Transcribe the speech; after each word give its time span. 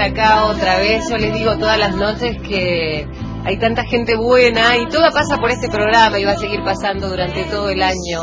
Acá 0.00 0.46
otra 0.46 0.78
vez. 0.78 1.08
Yo 1.10 1.16
les 1.18 1.34
digo 1.34 1.56
todas 1.58 1.78
las 1.78 1.94
noches 1.94 2.36
que 2.42 3.06
hay 3.44 3.56
tanta 3.58 3.84
gente 3.84 4.16
buena 4.16 4.76
y 4.76 4.86
todo 4.88 5.10
pasa 5.12 5.38
por 5.38 5.50
este 5.50 5.68
programa 5.68 6.18
y 6.18 6.24
va 6.24 6.32
a 6.32 6.36
seguir 6.36 6.62
pasando 6.64 7.08
durante 7.08 7.44
todo 7.44 7.70
el 7.70 7.82
año. 7.82 8.22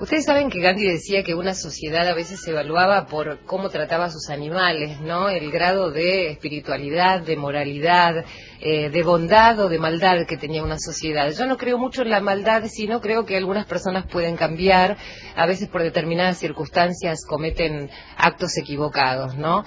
Ustedes 0.00 0.24
saben 0.24 0.50
que 0.50 0.60
Gandhi 0.60 0.86
decía 0.86 1.22
que 1.22 1.36
una 1.36 1.54
sociedad 1.54 2.08
a 2.08 2.14
veces 2.14 2.40
se 2.40 2.50
evaluaba 2.50 3.06
por 3.06 3.38
cómo 3.46 3.68
trataba 3.68 4.06
a 4.06 4.10
sus 4.10 4.28
animales, 4.28 5.00
¿no? 5.00 5.28
El 5.28 5.52
grado 5.52 5.92
de 5.92 6.32
espiritualidad, 6.32 7.20
de 7.20 7.36
moralidad, 7.36 8.24
eh, 8.60 8.90
de 8.90 9.02
bondad 9.04 9.60
o 9.60 9.68
de 9.68 9.78
maldad 9.78 10.26
que 10.26 10.36
tenía 10.36 10.64
una 10.64 10.80
sociedad. 10.80 11.30
Yo 11.30 11.46
no 11.46 11.56
creo 11.56 11.78
mucho 11.78 12.02
en 12.02 12.10
la 12.10 12.20
maldad, 12.20 12.64
sino 12.66 13.00
creo 13.00 13.24
que 13.24 13.36
algunas 13.36 13.66
personas 13.66 14.06
pueden 14.10 14.36
cambiar, 14.36 14.96
a 15.36 15.46
veces 15.46 15.68
por 15.68 15.84
determinadas 15.84 16.38
circunstancias 16.38 17.24
cometen 17.24 17.88
actos 18.16 18.58
equivocados, 18.58 19.36
¿no? 19.36 19.64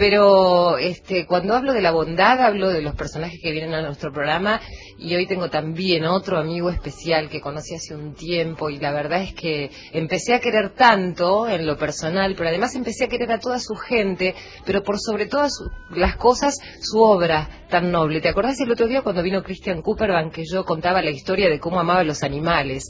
Pero 0.00 0.78
este, 0.78 1.26
cuando 1.26 1.54
hablo 1.54 1.74
de 1.74 1.82
la 1.82 1.90
bondad, 1.90 2.40
hablo 2.40 2.70
de 2.70 2.80
los 2.80 2.94
personajes 2.94 3.38
que 3.42 3.52
vienen 3.52 3.74
a 3.74 3.82
nuestro 3.82 4.10
programa 4.10 4.58
y 4.96 5.14
hoy 5.14 5.26
tengo 5.26 5.50
también 5.50 6.06
otro 6.06 6.38
amigo 6.38 6.70
especial 6.70 7.28
que 7.28 7.42
conocí 7.42 7.74
hace 7.74 7.94
un 7.94 8.14
tiempo 8.14 8.70
y 8.70 8.78
la 8.78 8.92
verdad 8.92 9.20
es 9.20 9.34
que 9.34 9.70
empecé 9.92 10.32
a 10.32 10.40
querer 10.40 10.70
tanto 10.70 11.46
en 11.46 11.66
lo 11.66 11.76
personal, 11.76 12.34
pero 12.34 12.48
además 12.48 12.74
empecé 12.74 13.04
a 13.04 13.08
querer 13.08 13.30
a 13.30 13.40
toda 13.40 13.58
su 13.58 13.74
gente, 13.74 14.34
pero 14.64 14.82
por 14.82 14.98
sobre 14.98 15.26
todas 15.26 15.52
las 15.90 16.16
cosas 16.16 16.58
su 16.80 16.98
obra 16.98 17.66
tan 17.68 17.92
noble. 17.92 18.22
¿Te 18.22 18.30
acordás 18.30 18.58
el 18.60 18.72
otro 18.72 18.86
día 18.86 19.02
cuando 19.02 19.22
vino 19.22 19.42
Christian 19.42 19.82
Cooperman 19.82 20.30
que 20.30 20.44
yo 20.50 20.64
contaba 20.64 21.02
la 21.02 21.10
historia 21.10 21.50
de 21.50 21.60
cómo 21.60 21.78
amaba 21.78 22.00
a 22.00 22.04
los 22.04 22.22
animales? 22.22 22.86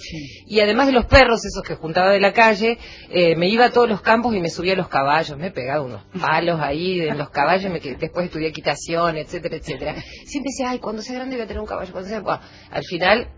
Y 0.46 0.60
además 0.60 0.86
de 0.86 0.92
los 0.92 1.06
perros, 1.06 1.44
esos 1.44 1.64
que 1.64 1.74
juntaba 1.74 2.10
de 2.10 2.20
la 2.20 2.32
calle, 2.32 2.78
eh, 3.10 3.34
me 3.34 3.48
iba 3.48 3.66
a 3.66 3.70
todos 3.70 3.88
los 3.88 4.00
campos 4.00 4.32
y 4.34 4.40
me 4.40 4.48
subía 4.48 4.74
a 4.74 4.76
los 4.76 4.88
caballos, 4.88 5.36
me 5.36 5.48
he 5.48 5.50
pegado 5.50 5.84
unos 5.84 6.04
palos 6.20 6.60
ahí 6.60 6.99
en 7.08 7.18
los 7.18 7.30
caballos, 7.30 7.70
me, 7.70 7.80
después 7.80 8.26
estudié 8.26 8.48
equitación, 8.48 9.16
etcétera, 9.16 9.56
etcétera. 9.56 9.94
Siempre 10.26 10.50
decía, 10.50 10.70
ay, 10.70 10.78
cuando 10.78 11.02
sea 11.02 11.16
grande 11.16 11.36
voy 11.36 11.44
a 11.44 11.48
tener 11.48 11.60
un 11.60 11.66
caballo, 11.66 11.92
cuando 11.92 12.08
sea... 12.08 12.22
al 12.70 12.84
final 12.84 13.28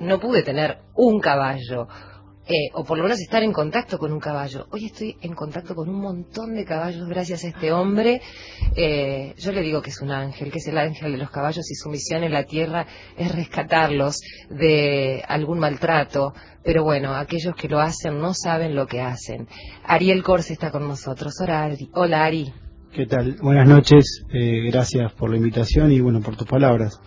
no 0.00 0.20
pude 0.20 0.42
tener 0.42 0.78
un 0.94 1.20
caballo, 1.20 1.88
eh, 2.50 2.70
o 2.72 2.82
por 2.82 2.96
lo 2.96 3.04
menos 3.04 3.20
estar 3.20 3.42
en 3.42 3.52
contacto 3.52 3.98
con 3.98 4.10
un 4.10 4.20
caballo. 4.20 4.68
Hoy 4.70 4.86
estoy 4.86 5.18
en 5.20 5.34
contacto 5.34 5.74
con 5.74 5.90
un 5.90 6.00
montón 6.00 6.54
de 6.54 6.64
caballos 6.64 7.06
gracias 7.06 7.44
a 7.44 7.48
este 7.48 7.72
hombre. 7.72 8.22
Eh, 8.74 9.34
yo 9.36 9.52
le 9.52 9.60
digo 9.60 9.82
que 9.82 9.90
es 9.90 10.00
un 10.00 10.10
ángel, 10.10 10.50
que 10.50 10.58
es 10.58 10.66
el 10.66 10.78
ángel 10.78 11.12
de 11.12 11.18
los 11.18 11.30
caballos 11.30 11.70
y 11.70 11.74
su 11.74 11.90
misión 11.90 12.24
en 12.24 12.32
la 12.32 12.44
tierra 12.44 12.86
es 13.18 13.34
rescatarlos 13.34 14.20
de 14.48 15.22
algún 15.28 15.58
maltrato. 15.58 16.32
Pero 16.64 16.84
bueno, 16.84 17.14
aquellos 17.14 17.54
que 17.54 17.68
lo 17.68 17.80
hacen 17.80 18.18
no 18.18 18.32
saben 18.32 18.74
lo 18.74 18.86
que 18.86 19.02
hacen. 19.02 19.46
Ariel 19.84 20.22
Corse 20.22 20.54
está 20.54 20.70
con 20.70 20.88
nosotros. 20.88 21.34
Hola. 21.42 21.76
Hola, 21.92 22.24
Ari. 22.24 22.50
¿Qué 22.92 23.04
tal? 23.06 23.36
Buenas 23.42 23.68
noches, 23.68 24.24
eh, 24.32 24.62
gracias 24.70 25.12
por 25.12 25.30
la 25.30 25.36
invitación 25.36 25.92
y 25.92 26.00
bueno, 26.00 26.20
por 26.20 26.36
tus 26.36 26.46
palabras. 26.46 26.98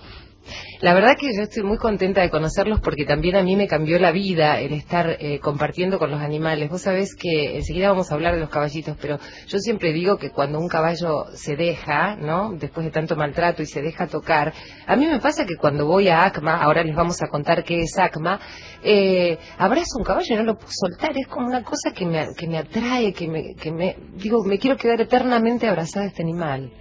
La 0.81 0.93
verdad 0.93 1.15
que 1.17 1.27
yo 1.35 1.43
estoy 1.43 1.63
muy 1.63 1.77
contenta 1.77 2.21
de 2.21 2.29
conocerlos 2.29 2.79
porque 2.81 3.05
también 3.05 3.35
a 3.35 3.43
mí 3.43 3.55
me 3.55 3.67
cambió 3.67 3.99
la 3.99 4.11
vida 4.11 4.59
el 4.59 4.73
estar 4.73 5.17
eh, 5.19 5.39
compartiendo 5.39 5.99
con 5.99 6.11
los 6.11 6.21
animales. 6.21 6.69
Vos 6.69 6.81
sabés 6.81 7.15
que 7.15 7.55
enseguida 7.57 7.89
vamos 7.89 8.11
a 8.11 8.15
hablar 8.15 8.33
de 8.33 8.39
los 8.39 8.49
caballitos, 8.49 8.97
pero 8.99 9.19
yo 9.47 9.59
siempre 9.59 9.93
digo 9.93 10.17
que 10.17 10.31
cuando 10.31 10.59
un 10.59 10.67
caballo 10.67 11.25
se 11.33 11.55
deja, 11.55 12.15
¿no? 12.15 12.53
Después 12.53 12.85
de 12.85 12.91
tanto 12.91 13.15
maltrato 13.15 13.61
y 13.61 13.65
se 13.65 13.81
deja 13.81 14.07
tocar, 14.07 14.53
a 14.87 14.95
mí 14.95 15.05
me 15.05 15.19
pasa 15.19 15.45
que 15.45 15.55
cuando 15.55 15.85
voy 15.85 16.09
a 16.09 16.25
ACMA, 16.25 16.61
ahora 16.61 16.83
les 16.83 16.95
vamos 16.95 17.21
a 17.21 17.27
contar 17.27 17.63
qué 17.63 17.81
es 17.81 17.97
ACMA, 17.97 18.39
eh, 18.83 19.37
abrazo 19.57 19.97
un 19.97 20.03
caballo 20.03 20.33
y 20.33 20.37
no 20.37 20.43
lo 20.43 20.55
puedo 20.55 20.71
soltar. 20.71 21.11
Es 21.15 21.27
como 21.27 21.47
una 21.47 21.63
cosa 21.63 21.91
que 21.91 22.05
me, 22.05 22.27
que 22.35 22.47
me 22.47 22.57
atrae, 22.57 23.13
que 23.13 23.27
me, 23.27 23.55
que 23.55 23.71
me, 23.71 23.97
digo, 24.15 24.43
me 24.43 24.57
quiero 24.57 24.77
quedar 24.77 25.01
eternamente 25.01 25.67
abrazada 25.67 26.05
a 26.05 26.07
este 26.07 26.23
animal. 26.23 26.71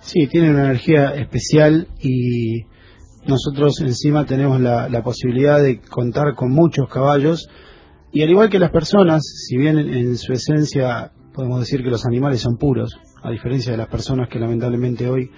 Sí, 0.00 0.26
tiene 0.26 0.50
una 0.50 0.64
energía 0.64 1.14
especial 1.14 1.88
y 2.00 2.64
nosotros 3.26 3.80
encima 3.80 4.26
tenemos 4.26 4.60
la, 4.60 5.02
posibilidad 5.02 5.62
de 5.62 5.80
contar 5.80 6.34
con 6.34 6.50
muchos 6.50 6.88
caballos 6.88 7.48
y 8.12 8.22
al 8.22 8.30
igual 8.30 8.50
que 8.50 8.58
las 8.58 8.70
personas, 8.70 9.22
si 9.24 9.56
bien 9.56 9.78
en, 9.78 10.16
su 10.16 10.32
esencia 10.32 11.12
podemos 11.32 11.60
decir 11.60 11.82
que 11.82 11.90
los 11.90 12.06
animales 12.06 12.40
son 12.40 12.56
puros, 12.56 12.96
a 13.22 13.30
diferencia 13.30 13.72
de 13.72 13.78
las 13.78 13.88
personas 13.88 14.28
que 14.28 14.38
lamentablemente 14.38 15.08
hoy 15.08 15.30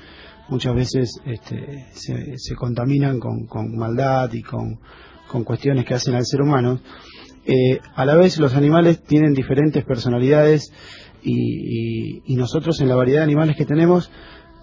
muchas 0.48 0.74
veces 0.74 1.20
este, 1.24 1.86
se, 1.92 2.54
contaminan 2.54 3.18
con, 3.18 3.76
maldad 3.76 4.32
y 4.32 4.42
con, 4.42 4.78
cuestiones 5.44 5.84
que 5.84 5.94
hacen 5.94 6.14
al 6.14 6.24
ser 6.24 6.42
humano. 6.42 6.80
Eh, 7.44 7.78
a 7.94 8.04
la 8.04 8.16
vez 8.16 8.38
los 8.38 8.54
animales 8.54 9.02
tienen 9.04 9.32
diferentes 9.32 9.84
personalidades 9.84 10.72
y, 11.22 12.34
nosotros 12.36 12.80
en 12.80 12.88
la 12.88 12.96
variedad 12.96 13.20
de 13.20 13.24
animales 13.24 13.56
que 13.56 13.64
tenemos 13.64 14.10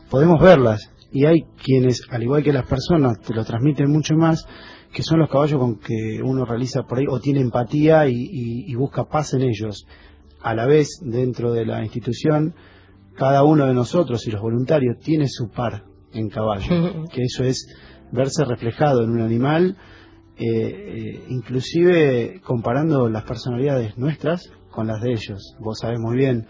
podemos 0.10 0.40
verlas 0.40 0.93
y 1.14 1.26
hay 1.26 1.44
quienes, 1.64 2.02
al 2.10 2.24
igual 2.24 2.44
que 2.44 2.52
las 2.52 2.66
personas, 2.66 3.22
te 3.22 3.34
lo 3.34 3.46
transmiten 3.46 3.90
mucho 3.90 4.16
más, 4.16 4.46
que 4.92 5.04
son 5.04 5.20
los 5.20 5.30
caballos 5.30 5.60
con 5.60 5.80
que 5.80 6.22
uno 6.24 6.44
realiza 6.44 6.84
por 6.84 7.00
ahí 7.00 7.06
o 7.10 7.20
tiene 7.20 7.40
empatía 7.40 8.08
y 8.08 8.74
busca 8.76 9.06
paz 9.06 9.34
en 9.34 9.44
ellos. 9.44 9.86
A 10.42 10.54
la 10.54 10.66
vez, 10.66 10.90
dentro 11.02 11.54
de 11.54 11.66
la 11.66 11.82
institución, 11.84 12.54
cada 13.16 13.44
uno 13.44 13.68
de 13.68 13.74
nosotros 13.74 14.26
y 14.28 14.32
los 14.32 14.42
voluntarios 14.42 14.98
tiene 15.00 15.28
su 15.28 15.50
par 15.50 15.84
en 16.14 16.30
caballo, 16.30 17.06
que 17.14 17.24
eso 17.24 17.44
es 17.44 17.68
verse 18.12 18.44
reflejado 18.46 19.04
en 19.04 19.12
un 19.12 19.22
animal, 19.22 19.78
eh, 20.36 20.46
eh, 20.46 21.26
inclusive 21.30 22.42
comparando 22.44 23.08
las 23.10 23.24
personalidades 23.24 23.98
nuestras 23.98 24.52
con 24.72 24.88
las 24.88 25.02
de 25.02 25.12
ellos. 25.12 25.56
Vos 25.60 25.80
sabés 25.80 26.00
muy 26.00 26.18
bien 26.18 26.48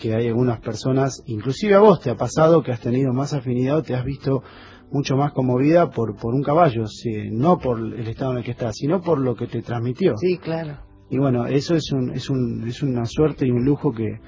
que 0.00 0.14
hay 0.14 0.28
algunas 0.28 0.60
personas, 0.60 1.22
inclusive 1.26 1.74
a 1.74 1.80
vos 1.80 2.00
te 2.00 2.10
ha 2.10 2.16
pasado 2.16 2.62
que 2.62 2.72
has 2.72 2.80
tenido 2.80 3.12
más 3.12 3.32
afinidad 3.32 3.78
o 3.78 3.82
te 3.82 3.94
has 3.94 4.04
visto 4.04 4.42
mucho 4.90 5.16
más 5.16 5.32
conmovida 5.32 5.90
por, 5.90 6.16
por 6.16 6.34
un 6.34 6.42
caballo, 6.42 6.84
no 7.32 7.58
por 7.58 7.78
el 7.80 8.06
estado 8.06 8.32
en 8.32 8.38
el 8.38 8.44
que 8.44 8.52
estás, 8.52 8.76
sino 8.76 9.00
por 9.00 9.18
lo 9.18 9.34
que 9.34 9.46
te 9.46 9.60
transmitió. 9.60 10.14
Sí, 10.16 10.38
claro. 10.38 10.78
Y 11.10 11.18
bueno, 11.18 11.46
eso 11.46 11.74
es, 11.74 11.90
un, 11.92 12.10
es, 12.10 12.30
un, 12.30 12.66
es 12.66 12.82
una 12.82 13.04
suerte 13.04 13.46
y 13.46 13.50
un 13.50 13.64
lujo 13.64 13.92
que, 13.92 14.20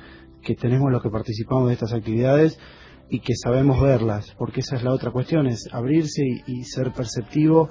que 0.42 0.54
tenemos 0.54 0.90
los 0.90 1.02
que 1.02 1.10
participamos 1.10 1.68
de 1.68 1.74
estas 1.74 1.92
actividades 1.92 2.58
y 3.08 3.20
que 3.20 3.34
sabemos 3.34 3.80
verlas, 3.80 4.34
porque 4.38 4.60
esa 4.60 4.76
es 4.76 4.84
la 4.84 4.92
otra 4.92 5.10
cuestión, 5.10 5.46
es 5.46 5.68
abrirse 5.72 6.22
y, 6.46 6.64
ser 6.64 6.92
perceptivo 6.92 7.68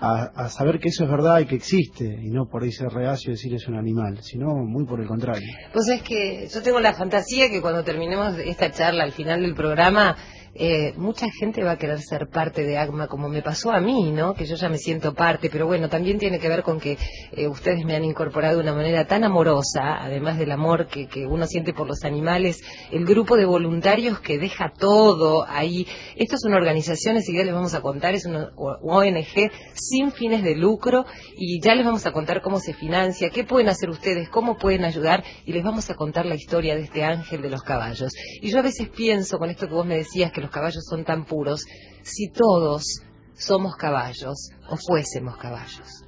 a, 0.00 0.48
saber 0.48 0.78
que 0.78 0.88
eso 0.88 1.04
es 1.04 1.10
verdad 1.10 1.40
y 1.40 1.46
que 1.46 1.56
existe, 1.56 2.04
y 2.04 2.30
no 2.30 2.46
por 2.46 2.62
ahí 2.62 2.70
reacio 2.70 3.30
y 3.30 3.34
decir 3.34 3.54
es 3.54 3.68
un 3.68 3.76
animal, 3.76 4.18
sino 4.22 4.46
muy 4.54 4.86
por 4.86 5.00
el 5.00 5.06
contrario. 5.06 5.46
Pues 5.72 5.88
es 5.88 6.02
que 6.02 6.48
yo 6.52 6.62
tengo 6.62 6.80
la 6.80 6.94
fantasía 6.94 7.50
que 7.50 7.60
cuando 7.60 7.84
terminemos 7.84 8.38
esta 8.38 8.70
charla 8.70 9.04
al 9.04 9.12
final 9.12 9.42
del 9.42 9.54
programa, 9.54 10.16
eh, 10.54 10.94
mucha 10.96 11.26
gente 11.30 11.62
va 11.62 11.72
a 11.72 11.78
querer 11.78 12.00
ser 12.00 12.28
parte 12.28 12.64
de 12.64 12.76
AGMA, 12.76 13.06
como 13.06 13.28
me 13.28 13.42
pasó 13.42 13.70
a 13.70 13.80
mí, 13.80 14.10
¿no? 14.10 14.34
Que 14.34 14.46
yo 14.46 14.56
ya 14.56 14.68
me 14.68 14.78
siento 14.78 15.14
parte, 15.14 15.48
pero 15.48 15.66
bueno, 15.66 15.88
también 15.88 16.18
tiene 16.18 16.40
que 16.40 16.48
ver 16.48 16.62
con 16.62 16.80
que 16.80 16.98
eh, 17.32 17.46
ustedes 17.46 17.84
me 17.84 17.94
han 17.94 18.04
incorporado 18.04 18.56
de 18.56 18.62
una 18.62 18.74
manera 18.74 19.06
tan 19.06 19.22
amorosa, 19.22 19.98
además 20.00 20.38
del 20.38 20.50
amor 20.50 20.88
que, 20.88 21.08
uno 21.26 21.46
siente 21.46 21.72
por 21.72 21.86
los 21.86 22.04
animales, 22.04 22.60
el 22.90 23.04
grupo 23.04 23.36
de 23.36 23.44
voluntarios 23.44 24.20
que 24.20 24.38
deja 24.38 24.72
todo 24.76 25.44
ahí. 25.48 25.86
Esto 26.16 26.36
es 26.36 26.44
una 26.44 26.56
organización, 26.56 27.20
si 27.22 27.36
ya 27.36 27.44
les 27.44 27.54
vamos 27.54 27.74
a 27.74 27.80
contar, 27.80 28.14
es 28.14 28.26
una 28.26 28.50
ONG 28.56 29.50
sin 29.74 30.10
fines 30.10 30.42
de 30.42 30.56
lucro 30.56 31.04
y 31.36 31.60
ya 31.60 31.74
les 31.74 31.84
vamos 31.84 32.06
a 32.06 32.12
contar 32.12 32.40
cómo 32.42 32.58
se 32.58 32.74
financia, 32.74 33.30
qué 33.30 33.44
pueden 33.44 33.68
hacer 33.68 33.88
ustedes, 33.90 34.28
cómo 34.28 34.56
pueden 34.56 34.84
ayudar 34.84 35.22
y 35.44 35.52
les 35.52 35.62
vamos 35.62 35.90
a 35.90 35.94
contar 35.94 36.26
la 36.26 36.34
historia 36.34 36.74
de 36.74 36.82
este 36.82 37.04
ángel 37.04 37.42
de 37.42 37.50
los 37.50 37.62
caballos. 37.62 38.12
Y 38.40 38.50
yo 38.50 38.58
a 38.58 38.62
veces 38.62 38.88
pienso 38.88 39.38
con 39.38 39.50
esto 39.50 39.68
que 39.68 39.74
vos 39.74 39.86
me 39.86 39.96
decías, 39.96 40.32
que 40.32 40.39
los 40.40 40.50
caballos 40.50 40.84
son 40.88 41.04
tan 41.04 41.24
puros, 41.24 41.64
si 42.02 42.30
todos 42.30 43.00
somos 43.34 43.76
caballos 43.76 44.50
o 44.68 44.76
fuésemos 44.76 45.36
caballos. 45.36 46.04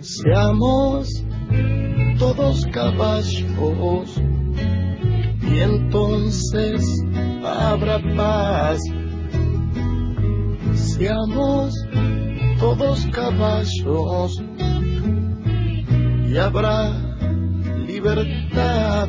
Seamos 0.00 1.08
todos 2.18 2.66
caballos 2.66 4.20
y 5.42 5.60
entonces 5.60 6.84
habrá 7.44 8.00
paz. 8.16 8.80
Seamos 10.74 11.74
todos 12.58 13.06
caballos 13.12 14.42
y 16.28 16.36
habrá 16.36 16.90
libertad. 17.86 19.08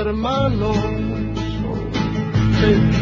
Hermanos. 0.00 0.76
Seamos 2.60 2.99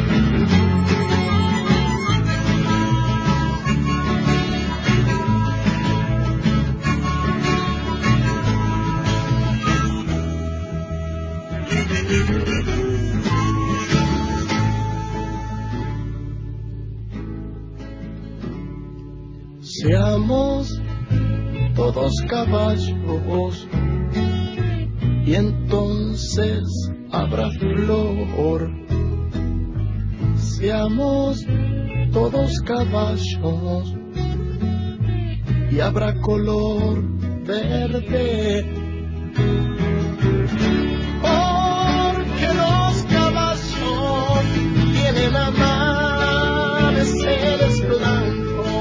y 35.71 35.81
habrá 35.81 36.21
color 36.21 37.03
verde 37.45 38.65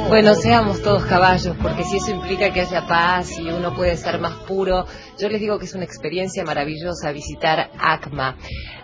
Bueno, 0.10 0.36
seamos 0.36 0.82
todos 0.82 1.04
caballos, 1.04 1.56
porque 1.62 1.84
si 1.84 1.98
eso 1.98 2.12
implica 2.12 2.54
que 2.54 2.62
haya 2.62 2.88
paz 2.88 3.38
y 3.38 3.50
uno 3.50 3.76
puede 3.76 3.98
ser 3.98 4.22
más 4.22 4.36
puro, 4.48 4.86
yo 5.20 5.28
les 5.28 5.42
digo 5.42 5.60
que 5.60 5.66
es 5.66 5.76
una 5.76 5.84
experiencia 5.84 6.46
maravillosa 6.46 7.12
visitar 7.12 7.70
ACMA. 7.78 8.38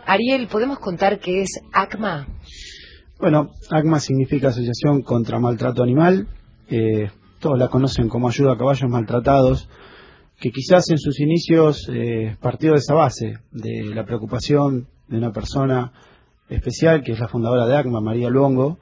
Ariel, 0.06 0.48
¿podemos 0.48 0.80
contar 0.80 1.20
qué 1.20 1.44
es 1.44 1.62
ACMA? 1.72 2.28
Bueno, 3.20 3.52
ACMA 3.72 4.02
significa 4.02 4.50
Asociación 4.50 5.02
contra 5.02 5.40
Maltrato 5.40 5.82
Animal. 5.82 6.28
Eh, 6.68 7.10
todos 7.44 7.60
la 7.60 7.68
conocen 7.68 8.08
como 8.08 8.30
Ayuda 8.30 8.54
a 8.54 8.58
Caballos 8.58 8.90
Maltratados, 8.90 9.68
que 10.40 10.50
quizás 10.50 10.90
en 10.90 10.98
sus 10.98 11.20
inicios 11.20 11.90
eh, 11.92 12.38
partió 12.42 12.72
de 12.72 12.78
esa 12.78 12.94
base, 12.94 13.40
de 13.52 13.94
la 13.94 14.06
preocupación 14.06 14.88
de 15.10 15.18
una 15.18 15.34
persona 15.34 15.92
especial, 16.48 17.04
que 17.04 17.12
es 17.12 17.20
la 17.20 17.28
fundadora 17.28 17.68
de 17.68 17.76
ACMA, 17.76 18.00
María 18.00 18.30
Luongo, 18.30 18.80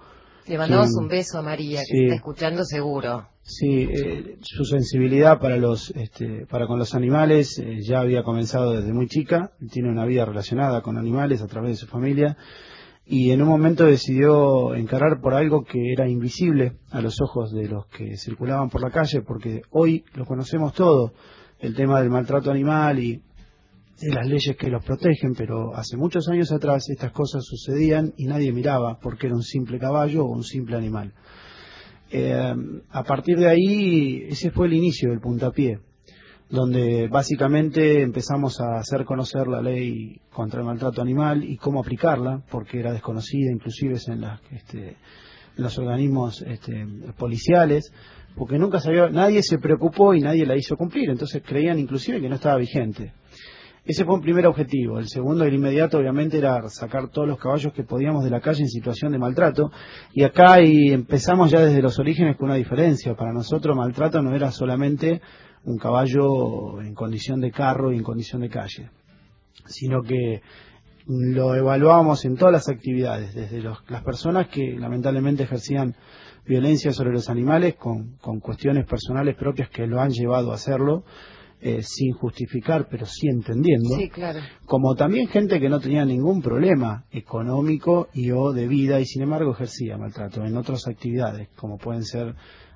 le 0.47 0.57
mandamos 0.57 0.91
un 0.99 1.07
beso 1.07 1.39
a 1.39 1.41
María, 1.41 1.81
que 1.87 2.03
está 2.03 2.15
escuchando 2.15 2.63
seguro. 2.63 3.27
Sí, 3.41 3.87
eh, 3.89 4.37
su 4.41 4.65
sensibilidad 4.65 5.39
para 5.39 5.57
los, 5.57 5.91
este, 5.91 6.45
para 6.45 6.67
con 6.67 6.77
los 6.77 6.93
animales 6.93 7.57
eh, 7.57 7.77
ya 7.81 8.01
había 8.01 8.23
comenzado 8.23 8.73
desde 8.73 8.91
muy 8.93 9.07
chica. 9.07 9.51
Tiene 9.71 9.89
una 9.89 10.05
vida 10.05 10.25
relacionada 10.25 10.81
con 10.81 10.97
animales 10.97 11.41
a 11.41 11.47
través 11.47 11.71
de 11.71 11.77
su 11.77 11.87
familia 11.87 12.37
y 13.11 13.31
en 13.31 13.41
un 13.41 13.49
momento 13.49 13.85
decidió 13.85 14.73
encarar 14.73 15.19
por 15.21 15.33
algo 15.33 15.65
que 15.65 15.91
era 15.91 16.07
invisible 16.07 16.77
a 16.91 17.01
los 17.01 17.19
ojos 17.19 17.51
de 17.51 17.67
los 17.67 17.85
que 17.87 18.15
circulaban 18.15 18.69
por 18.69 18.81
la 18.81 18.89
calle, 18.89 19.21
porque 19.21 19.63
hoy 19.71 20.05
lo 20.13 20.25
conocemos 20.25 20.73
todo, 20.73 21.11
el 21.59 21.75
tema 21.75 21.99
del 21.99 22.09
maltrato 22.09 22.49
animal 22.49 22.99
y 22.99 23.21
de 23.99 24.13
las 24.13 24.25
leyes 24.25 24.55
que 24.55 24.69
los 24.69 24.81
protegen, 24.85 25.33
pero 25.37 25.75
hace 25.75 25.97
muchos 25.97 26.29
años 26.29 26.53
atrás 26.53 26.89
estas 26.89 27.11
cosas 27.11 27.43
sucedían 27.43 28.13
y 28.15 28.27
nadie 28.27 28.53
miraba 28.53 28.97
porque 28.97 29.27
era 29.27 29.35
un 29.35 29.43
simple 29.43 29.77
caballo 29.77 30.23
o 30.23 30.31
un 30.31 30.45
simple 30.45 30.77
animal. 30.77 31.13
Eh, 32.11 32.55
a 32.91 33.03
partir 33.03 33.37
de 33.37 33.49
ahí, 33.49 34.23
ese 34.29 34.51
fue 34.51 34.67
el 34.67 34.73
inicio 34.73 35.09
del 35.09 35.19
puntapié, 35.19 35.81
donde 36.51 37.07
básicamente 37.07 38.01
empezamos 38.01 38.59
a 38.59 38.79
hacer 38.79 39.05
conocer 39.05 39.47
la 39.47 39.61
ley 39.61 40.19
contra 40.33 40.59
el 40.59 40.65
maltrato 40.65 41.01
animal 41.01 41.45
y 41.45 41.55
cómo 41.55 41.79
aplicarla, 41.79 42.43
porque 42.51 42.79
era 42.79 42.91
desconocida 42.91 43.51
inclusive 43.51 43.97
en, 44.07 44.25
este, 44.51 44.97
los 45.55 45.77
organismos 45.79 46.41
este, 46.41 46.85
policiales, 47.17 47.93
porque 48.35 48.59
nunca 48.59 48.81
sabía, 48.81 49.09
nadie 49.09 49.41
se 49.43 49.59
preocupó 49.59 50.13
y 50.13 50.19
nadie 50.19 50.45
la 50.45 50.57
hizo 50.57 50.75
cumplir, 50.75 51.09
entonces 51.09 51.41
creían 51.45 51.79
inclusive 51.79 52.19
que 52.19 52.29
no 52.29 52.35
estaba 52.35 52.57
vigente. 52.57 53.13
Ese 53.83 54.05
fue 54.05 54.13
un 54.13 54.21
primer 54.21 54.45
objetivo. 54.45 54.99
El 54.99 55.07
segundo, 55.07 55.43
el 55.43 55.55
inmediato, 55.55 55.97
obviamente, 55.97 56.37
era 56.37 56.61
sacar 56.69 57.09
todos 57.09 57.27
los 57.27 57.39
caballos 57.39 57.73
que 57.73 57.83
podíamos 57.83 58.23
de 58.23 58.29
la 58.29 58.39
calle 58.39 58.61
en 58.61 58.69
situación 58.69 59.11
de 59.11 59.17
maltrato. 59.17 59.71
Y 60.13 60.23
acá 60.23 60.61
y 60.61 60.91
empezamos 60.91 61.49
ya 61.49 61.61
desde 61.61 61.81
los 61.81 61.97
orígenes 61.97 62.37
con 62.37 62.49
una 62.49 62.57
diferencia. 62.57 63.15
Para 63.15 63.33
nosotros, 63.33 63.75
maltrato 63.75 64.21
no 64.21 64.35
era 64.35 64.51
solamente 64.51 65.19
un 65.65 65.77
caballo 65.77 66.81
en 66.81 66.93
condición 66.93 67.39
de 67.39 67.51
carro 67.51 67.91
y 67.91 67.97
en 67.97 68.03
condición 68.03 68.41
de 68.41 68.49
calle, 68.49 68.89
sino 69.65 70.01
que 70.01 70.41
lo 71.07 71.55
evaluábamos 71.55 72.23
en 72.25 72.35
todas 72.35 72.53
las 72.53 72.69
actividades, 72.69 73.33
desde 73.33 73.61
las 73.61 74.03
personas 74.03 74.47
que 74.47 74.73
lamentablemente 74.77 75.43
ejercían 75.43 75.95
violencia 76.45 76.91
sobre 76.91 77.11
los 77.11 77.29
animales 77.29 77.75
con, 77.75 78.17
con 78.17 78.39
cuestiones 78.39 78.85
personales 78.85 79.35
propias 79.35 79.69
que 79.69 79.87
lo 79.87 79.99
han 80.01 80.09
llevado 80.11 80.51
a 80.51 80.55
hacerlo, 80.55 81.03
eh, 81.63 81.81
sin 81.83 82.13
justificar, 82.13 82.87
pero 82.89 83.05
sí 83.05 83.27
entendiendo, 83.27 83.89
Sí, 83.95 84.09
claro. 84.09 84.39
como 84.65 84.95
también 84.95 85.27
gente 85.27 85.59
que 85.59 85.69
no 85.69 85.79
tenía 85.79 86.03
ningún 86.05 86.41
problema 86.41 87.05
económico 87.11 88.07
y 88.13 88.31
o 88.31 88.51
de 88.51 88.67
vida 88.67 88.99
y 88.99 89.05
sin 89.05 89.21
embargo 89.21 89.51
ejercía 89.51 89.95
maltrato 89.97 90.43
en 90.43 90.57
otras 90.57 90.87
actividades, 90.87 91.49
como 91.55 91.77
pueden 91.77 92.03
ser 92.03 92.33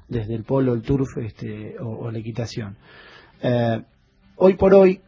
desde 0.07 0.35
el 0.35 0.43
polo, 0.43 0.73
el 0.73 0.81
turf 0.81 1.17
este, 1.17 1.75
o, 1.79 2.09
la 2.11 2.19
equitación. 2.19 2.77
Eh, 3.41 3.81
hoy 4.37 4.55
por 4.55 4.73
hoy 4.73 5.01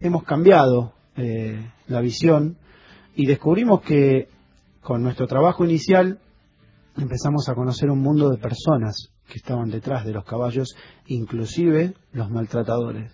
hemos 0.00 0.24
cambiado 0.24 0.92
eh, 1.16 1.70
la 1.88 2.00
visión 2.00 2.58
y 3.14 3.26
descubrimos 3.26 3.82
que 3.82 4.28
con 4.80 5.02
nuestro 5.02 5.26
trabajo 5.26 5.64
inicial 5.64 6.20
empezamos 6.96 7.48
a 7.48 7.54
conocer 7.54 7.90
un 7.90 8.00
mundo 8.00 8.30
de 8.30 8.38
personas 8.38 9.10
que 9.26 9.38
estaban 9.38 9.70
detrás 9.70 10.04
de 10.04 10.12
los 10.12 10.24
caballos, 10.24 10.76
inclusive 11.06 11.94
los 12.12 12.30
maltratadores. 12.30 13.12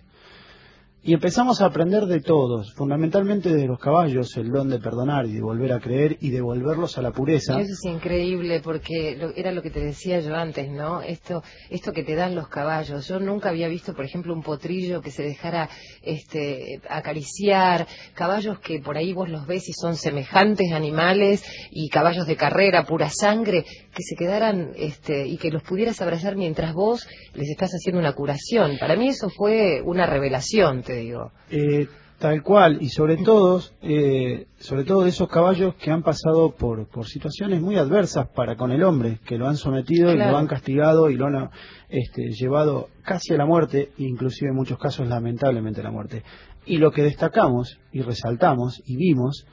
Y 1.05 1.13
empezamos 1.13 1.59
a 1.59 1.65
aprender 1.65 2.05
de 2.05 2.21
todos, 2.21 2.73
fundamentalmente 2.75 3.53
de 3.53 3.67
los 3.67 3.77
caballos, 3.77 4.37
el 4.37 4.49
don 4.51 4.69
de 4.69 4.79
perdonar 4.79 5.25
y 5.25 5.33
de 5.33 5.41
volver 5.41 5.73
a 5.73 5.81
creer 5.81 6.15
y 6.21 6.29
devolverlos 6.29 6.97
a 6.97 7.01
la 7.01 7.11
pureza. 7.11 7.59
Eso 7.59 7.73
es 7.73 7.83
increíble 7.83 8.61
porque 8.63 9.17
lo- 9.19 9.35
era 9.35 9.51
lo 9.51 9.61
que 9.61 9.69
te 9.69 9.81
decía 9.81 10.21
yo 10.21 10.33
antes, 10.33 10.71
¿no? 10.71 11.01
Esto, 11.01 11.43
esto 11.69 11.91
que 11.91 12.03
te 12.03 12.15
dan 12.15 12.35
los 12.35 12.47
caballos. 12.47 13.05
Yo 13.05 13.19
nunca 13.19 13.49
había 13.49 13.67
visto, 13.67 13.93
por 13.93 14.05
ejemplo, 14.05 14.33
un 14.33 14.43
potrillo 14.43 15.01
que 15.01 15.11
se 15.11 15.23
dejara 15.23 15.67
este, 16.03 16.79
acariciar, 16.89 17.85
caballos 18.13 18.59
que 18.59 18.79
por 18.79 18.95
ahí 18.97 19.11
vos 19.11 19.27
los 19.27 19.45
ves 19.45 19.67
y 19.67 19.73
son 19.73 19.97
semejantes 19.97 20.71
animales 20.71 21.43
y 21.71 21.89
caballos 21.89 22.25
de 22.27 22.37
carrera, 22.37 22.85
pura 22.85 23.09
sangre, 23.09 23.65
que 23.93 24.03
se 24.03 24.15
quedaran 24.15 24.71
este, 24.77 25.27
y 25.27 25.35
que 25.35 25.51
los 25.51 25.63
pudieras 25.63 26.01
abrazar 26.01 26.37
mientras 26.37 26.73
vos 26.73 27.05
les 27.33 27.49
estás 27.49 27.71
haciendo 27.71 27.99
una 27.99 28.13
curación. 28.13 28.77
Para 28.79 28.95
mí 28.95 29.09
eso 29.09 29.27
fue 29.29 29.81
una 29.83 30.05
revelación, 30.05 30.81
te 30.81 30.92
digo. 30.95 31.31
Eh, 31.49 31.87
tal 32.19 32.41
cual, 32.41 32.77
y 32.81 32.89
sobre 32.89 33.17
todo, 33.17 33.61
eh, 33.81 34.47
sobre 34.57 34.85
todo 34.85 35.03
de 35.03 35.09
esos 35.09 35.27
caballos 35.27 35.75
que 35.75 35.91
han 35.91 36.03
pasado 36.03 36.55
por, 36.55 36.87
por 36.87 37.05
situaciones 37.05 37.61
muy 37.61 37.75
adversas 37.75 38.29
para 38.29 38.55
con 38.55 38.71
el 38.71 38.83
hombre, 38.83 39.19
que 39.25 39.37
lo 39.37 39.47
han 39.47 39.57
sometido 39.57 40.13
y 40.13 40.17
lo 40.17 40.37
han 40.37 40.47
castigado 40.47 41.09
y 41.09 41.15
lo 41.15 41.25
han 41.25 41.49
este, 41.89 42.29
llevado 42.31 42.89
casi 43.03 43.33
a 43.33 43.37
la 43.37 43.45
muerte, 43.45 43.91
inclusive 43.97 44.51
en 44.51 44.55
muchos 44.55 44.79
casos 44.79 45.07
lamentablemente 45.07 45.81
a 45.81 45.83
la 45.83 45.91
muerte. 45.91 46.23
Y 46.65 46.77
lo 46.77 46.91
que 46.91 47.03
destacamos 47.03 47.79
y 47.91 48.01
resaltamos 48.01 48.81
y 48.85 48.95
vimos 48.95 49.45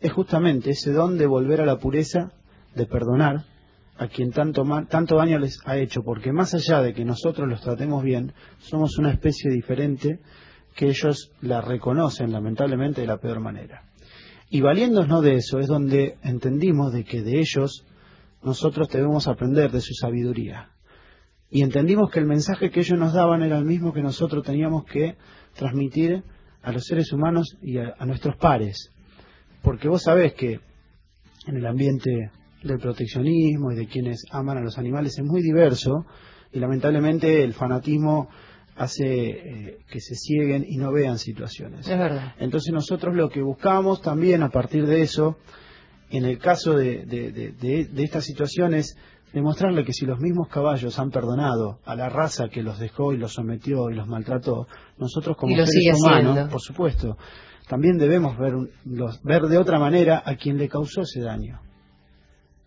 es 0.00 0.12
justamente 0.12 0.70
ese 0.70 0.92
don 0.92 1.16
de 1.16 1.26
volver 1.26 1.62
a 1.62 1.66
la 1.66 1.78
pureza, 1.78 2.32
de 2.74 2.86
perdonar 2.86 3.44
a 3.96 4.06
quien 4.06 4.30
tanto, 4.30 4.64
tanto 4.88 5.16
daño 5.16 5.38
les 5.38 5.58
ha 5.64 5.76
hecho, 5.76 6.02
porque 6.02 6.32
más 6.32 6.54
allá 6.54 6.82
de 6.82 6.94
que 6.94 7.04
nosotros 7.04 7.48
los 7.48 7.60
tratemos 7.60 8.04
bien, 8.04 8.32
somos 8.58 8.96
una 8.98 9.10
especie 9.10 9.50
diferente 9.50 10.20
que 10.78 10.86
ellos 10.86 11.32
la 11.40 11.60
reconocen 11.60 12.30
lamentablemente 12.30 13.00
de 13.00 13.08
la 13.08 13.18
peor 13.18 13.40
manera. 13.40 13.82
Y 14.48 14.60
valiéndonos 14.60 15.24
de 15.24 15.34
eso 15.34 15.58
es 15.58 15.66
donde 15.66 16.18
entendimos 16.22 16.92
de 16.92 17.04
que 17.04 17.20
de 17.20 17.40
ellos 17.40 17.84
nosotros 18.44 18.88
debemos 18.88 19.26
aprender 19.26 19.72
de 19.72 19.80
su 19.80 19.92
sabiduría. 19.94 20.70
Y 21.50 21.62
entendimos 21.62 22.12
que 22.12 22.20
el 22.20 22.26
mensaje 22.26 22.70
que 22.70 22.78
ellos 22.78 22.96
nos 22.96 23.12
daban 23.12 23.42
era 23.42 23.58
el 23.58 23.64
mismo 23.64 23.92
que 23.92 24.02
nosotros 24.02 24.44
teníamos 24.44 24.84
que 24.84 25.16
transmitir 25.56 26.22
a 26.62 26.70
los 26.70 26.84
seres 26.84 27.12
humanos 27.12 27.58
y 27.60 27.78
a, 27.78 27.96
a 27.98 28.06
nuestros 28.06 28.36
pares. 28.36 28.92
Porque 29.62 29.88
vos 29.88 30.04
sabés 30.04 30.34
que 30.34 30.60
en 31.48 31.56
el 31.56 31.66
ambiente 31.66 32.30
del 32.62 32.78
proteccionismo 32.78 33.72
y 33.72 33.74
de 33.74 33.88
quienes 33.88 34.22
aman 34.30 34.58
a 34.58 34.62
los 34.62 34.78
animales 34.78 35.18
es 35.18 35.24
muy 35.24 35.42
diverso 35.42 36.06
y 36.52 36.60
lamentablemente 36.60 37.42
el 37.42 37.52
fanatismo 37.52 38.28
hace 38.78 39.04
eh, 39.04 39.78
que 39.90 40.00
se 40.00 40.14
cieguen 40.14 40.64
y 40.68 40.76
no 40.76 40.92
vean 40.92 41.18
situaciones. 41.18 41.88
Es 41.88 41.98
verdad. 41.98 42.34
Entonces 42.38 42.72
nosotros 42.72 43.14
lo 43.14 43.28
que 43.28 43.42
buscamos 43.42 44.00
también 44.02 44.42
a 44.42 44.50
partir 44.50 44.86
de 44.86 45.02
eso, 45.02 45.36
en 46.10 46.24
el 46.24 46.38
caso 46.38 46.74
de, 46.76 47.04
de, 47.04 47.32
de, 47.32 47.52
de- 47.52 47.84
de 47.86 48.02
estas 48.04 48.24
situaciones, 48.24 48.96
demostrarle 49.32 49.84
que 49.84 49.92
si 49.92 50.06
los 50.06 50.20
mismos 50.20 50.48
caballos 50.48 50.98
han 50.98 51.10
perdonado 51.10 51.80
a 51.84 51.94
la 51.94 52.08
raza 52.08 52.48
que 52.48 52.62
los 52.62 52.78
dejó 52.78 53.12
y 53.12 53.18
los 53.18 53.34
sometió 53.34 53.90
y 53.90 53.94
los 53.94 54.06
maltrató, 54.06 54.66
nosotros 54.96 55.36
como 55.36 55.52
seres 55.70 55.84
humanos, 56.06 56.34
por 56.50 56.60
supuesto, 56.62 57.18
también 57.68 57.98
debemos 57.98 58.38
ver, 58.38 58.54
los- 58.86 59.22
ver 59.22 59.42
de 59.42 59.58
otra 59.58 59.78
manera 59.78 60.22
a 60.24 60.36
quien 60.36 60.56
le 60.56 60.68
causó 60.68 61.02
ese 61.02 61.20
daño. 61.20 61.60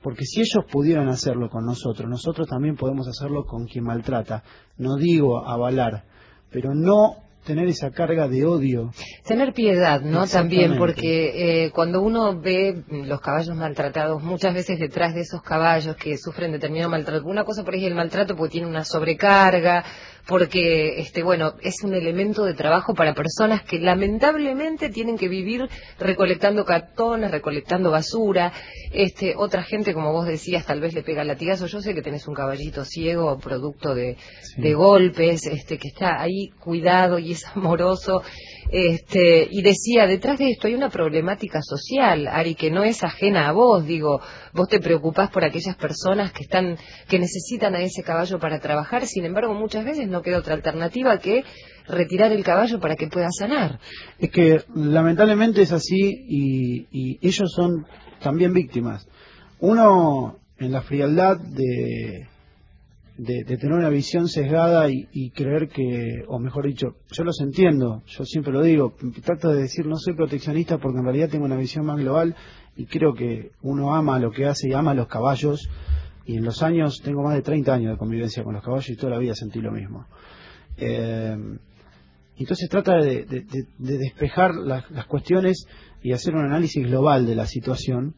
Porque 0.01 0.25
si 0.25 0.41
ellos 0.41 0.65
pudieron 0.71 1.09
hacerlo 1.09 1.49
con 1.49 1.65
nosotros, 1.65 2.09
nosotros 2.09 2.47
también 2.47 2.75
podemos 2.75 3.07
hacerlo 3.07 3.45
con 3.45 3.65
quien 3.65 3.83
maltrata. 3.83 4.43
No 4.77 4.95
digo 4.95 5.47
avalar, 5.47 6.05
pero 6.49 6.73
no 6.73 7.17
tener 7.45 7.67
esa 7.67 7.91
carga 7.91 8.27
de 8.27 8.45
odio. 8.45 8.91
Tener 9.25 9.53
piedad, 9.53 10.01
¿no? 10.01 10.27
También, 10.27 10.77
porque 10.77 11.65
eh, 11.65 11.71
cuando 11.71 12.01
uno 12.01 12.39
ve 12.39 12.83
los 12.89 13.19
caballos 13.21 13.55
maltratados, 13.55 14.21
muchas 14.21 14.53
veces 14.53 14.79
detrás 14.79 15.13
de 15.13 15.21
esos 15.21 15.41
caballos 15.41 15.95
que 15.95 16.17
sufren 16.17 16.51
determinado 16.51 16.91
maltrato, 16.91 17.25
una 17.25 17.43
cosa 17.43 17.63
por 17.63 17.73
ahí 17.73 17.85
es 17.85 17.91
el 17.91 17.95
maltrato 17.95 18.35
porque 18.35 18.53
tiene 18.53 18.67
una 18.67 18.85
sobrecarga, 18.85 19.83
porque, 20.27 20.99
este, 20.99 21.23
bueno, 21.23 21.53
es 21.61 21.83
un 21.83 21.93
elemento 21.93 22.43
de 22.45 22.53
trabajo 22.53 22.93
para 22.93 23.13
personas 23.13 23.63
que 23.63 23.79
lamentablemente 23.79 24.89
tienen 24.89 25.17
que 25.17 25.27
vivir 25.27 25.67
recolectando 25.99 26.65
cartones, 26.65 27.31
recolectando 27.31 27.91
basura, 27.91 28.53
este, 28.91 29.33
otra 29.37 29.63
gente, 29.63 29.93
como 29.93 30.11
vos 30.11 30.25
decías, 30.27 30.65
tal 30.65 30.79
vez 30.79 30.93
le 30.93 31.03
pega 31.03 31.23
latigazo. 31.23 31.65
Yo 31.67 31.81
sé 31.81 31.93
que 31.93 32.01
tenés 32.01 32.27
un 32.27 32.35
caballito 32.35 32.85
ciego, 32.85 33.37
producto 33.39 33.95
de, 33.95 34.17
Sí. 34.41 34.61
de 34.61 34.73
golpes, 34.73 35.45
este, 35.45 35.77
que 35.77 35.87
está 35.89 36.21
ahí 36.21 36.49
cuidado 36.59 37.19
y 37.19 37.31
es 37.33 37.45
amoroso. 37.55 38.21
Este, 38.71 39.47
y 39.51 39.61
decía, 39.63 40.07
detrás 40.07 40.39
de 40.39 40.51
esto 40.51 40.67
hay 40.67 40.75
una 40.75 40.89
problemática 40.89 41.61
social, 41.61 42.27
Ari, 42.27 42.55
que 42.55 42.71
no 42.71 42.83
es 42.83 43.03
ajena 43.03 43.49
a 43.49 43.51
vos, 43.51 43.85
digo, 43.85 44.21
vos 44.53 44.69
te 44.69 44.79
preocupás 44.79 45.29
por 45.29 45.43
aquellas 45.43 45.75
personas 45.75 46.31
que 46.31 46.43
están, 46.43 46.77
que 47.09 47.19
necesitan 47.19 47.75
a 47.75 47.81
ese 47.81 48.01
caballo 48.01 48.39
para 48.39 48.59
trabajar, 48.59 49.05
sin 49.07 49.25
embargo, 49.25 49.53
muchas 49.53 49.83
veces 49.83 50.07
no 50.11 50.21
queda 50.21 50.39
otra 50.39 50.53
alternativa 50.53 51.17
que 51.17 51.43
retirar 51.87 52.31
el 52.31 52.43
caballo 52.43 52.79
para 52.79 52.95
que 52.95 53.07
pueda 53.07 53.29
sanar. 53.31 53.79
Es 54.19 54.29
que 54.29 54.61
lamentablemente 54.75 55.61
es 55.61 55.71
así 55.71 55.97
y, 56.27 57.17
ellos 57.25 57.51
son 57.55 57.85
también 58.21 58.53
víctimas. 58.53 59.07
Uno, 59.59 60.37
en 60.57 60.71
la 60.71 60.81
frialdad 60.81 61.39
de, 61.39 62.27
de, 63.17 63.43
tener 63.43 63.73
una 63.73 63.89
visión 63.89 64.27
sesgada 64.27 64.89
y, 64.89 65.07
y 65.11 65.31
creer 65.31 65.69
que, 65.69 66.23
o 66.27 66.39
mejor 66.39 66.67
dicho, 66.67 66.95
yo 67.11 67.23
los 67.23 67.39
entiendo, 67.41 68.03
yo 68.07 68.25
siempre 68.25 68.53
lo 68.53 68.61
digo, 68.61 68.95
trato 69.23 69.49
de 69.49 69.63
decir 69.63 69.85
no 69.85 69.97
soy 69.97 70.15
proteccionista 70.15 70.77
porque 70.77 70.99
en 70.99 71.05
realidad 71.05 71.29
tengo 71.29 71.45
una 71.45 71.57
visión 71.57 71.85
más 71.85 71.97
global 71.97 72.35
y 72.75 72.85
creo 72.85 73.13
que 73.13 73.51
uno 73.61 73.95
ama 73.95 74.19
lo 74.19 74.31
que 74.31 74.45
hace 74.45 74.69
y 74.69 74.73
ama 74.73 74.93
los 74.93 75.07
caballos 75.07 75.69
y 76.25 76.37
en 76.37 76.45
los 76.45 76.61
años, 76.63 77.01
tengo 77.03 77.23
más 77.23 77.35
de 77.35 77.41
30 77.41 77.73
años 77.73 77.91
de 77.93 77.97
convivencia 77.97 78.43
con 78.43 78.53
los 78.53 78.63
caballos 78.63 78.89
y 78.89 78.95
toda 78.95 79.11
la 79.13 79.17
vida 79.19 79.33
sentí 79.35 79.59
lo 79.59 79.71
mismo. 79.71 80.05
Eh, 80.77 81.35
entonces 82.37 82.69
trata 82.69 82.97
de, 82.97 83.25
de- 83.25 83.41
de- 83.41 83.67
de 83.77 83.97
despejar 83.97 84.55
las, 84.55 84.89
las 84.91 85.05
cuestiones 85.05 85.65
y 86.01 86.11
hacer 86.13 86.33
un 86.35 86.45
análisis 86.45 86.85
global 86.87 87.25
de 87.25 87.35
la 87.35 87.45
situación 87.45 88.15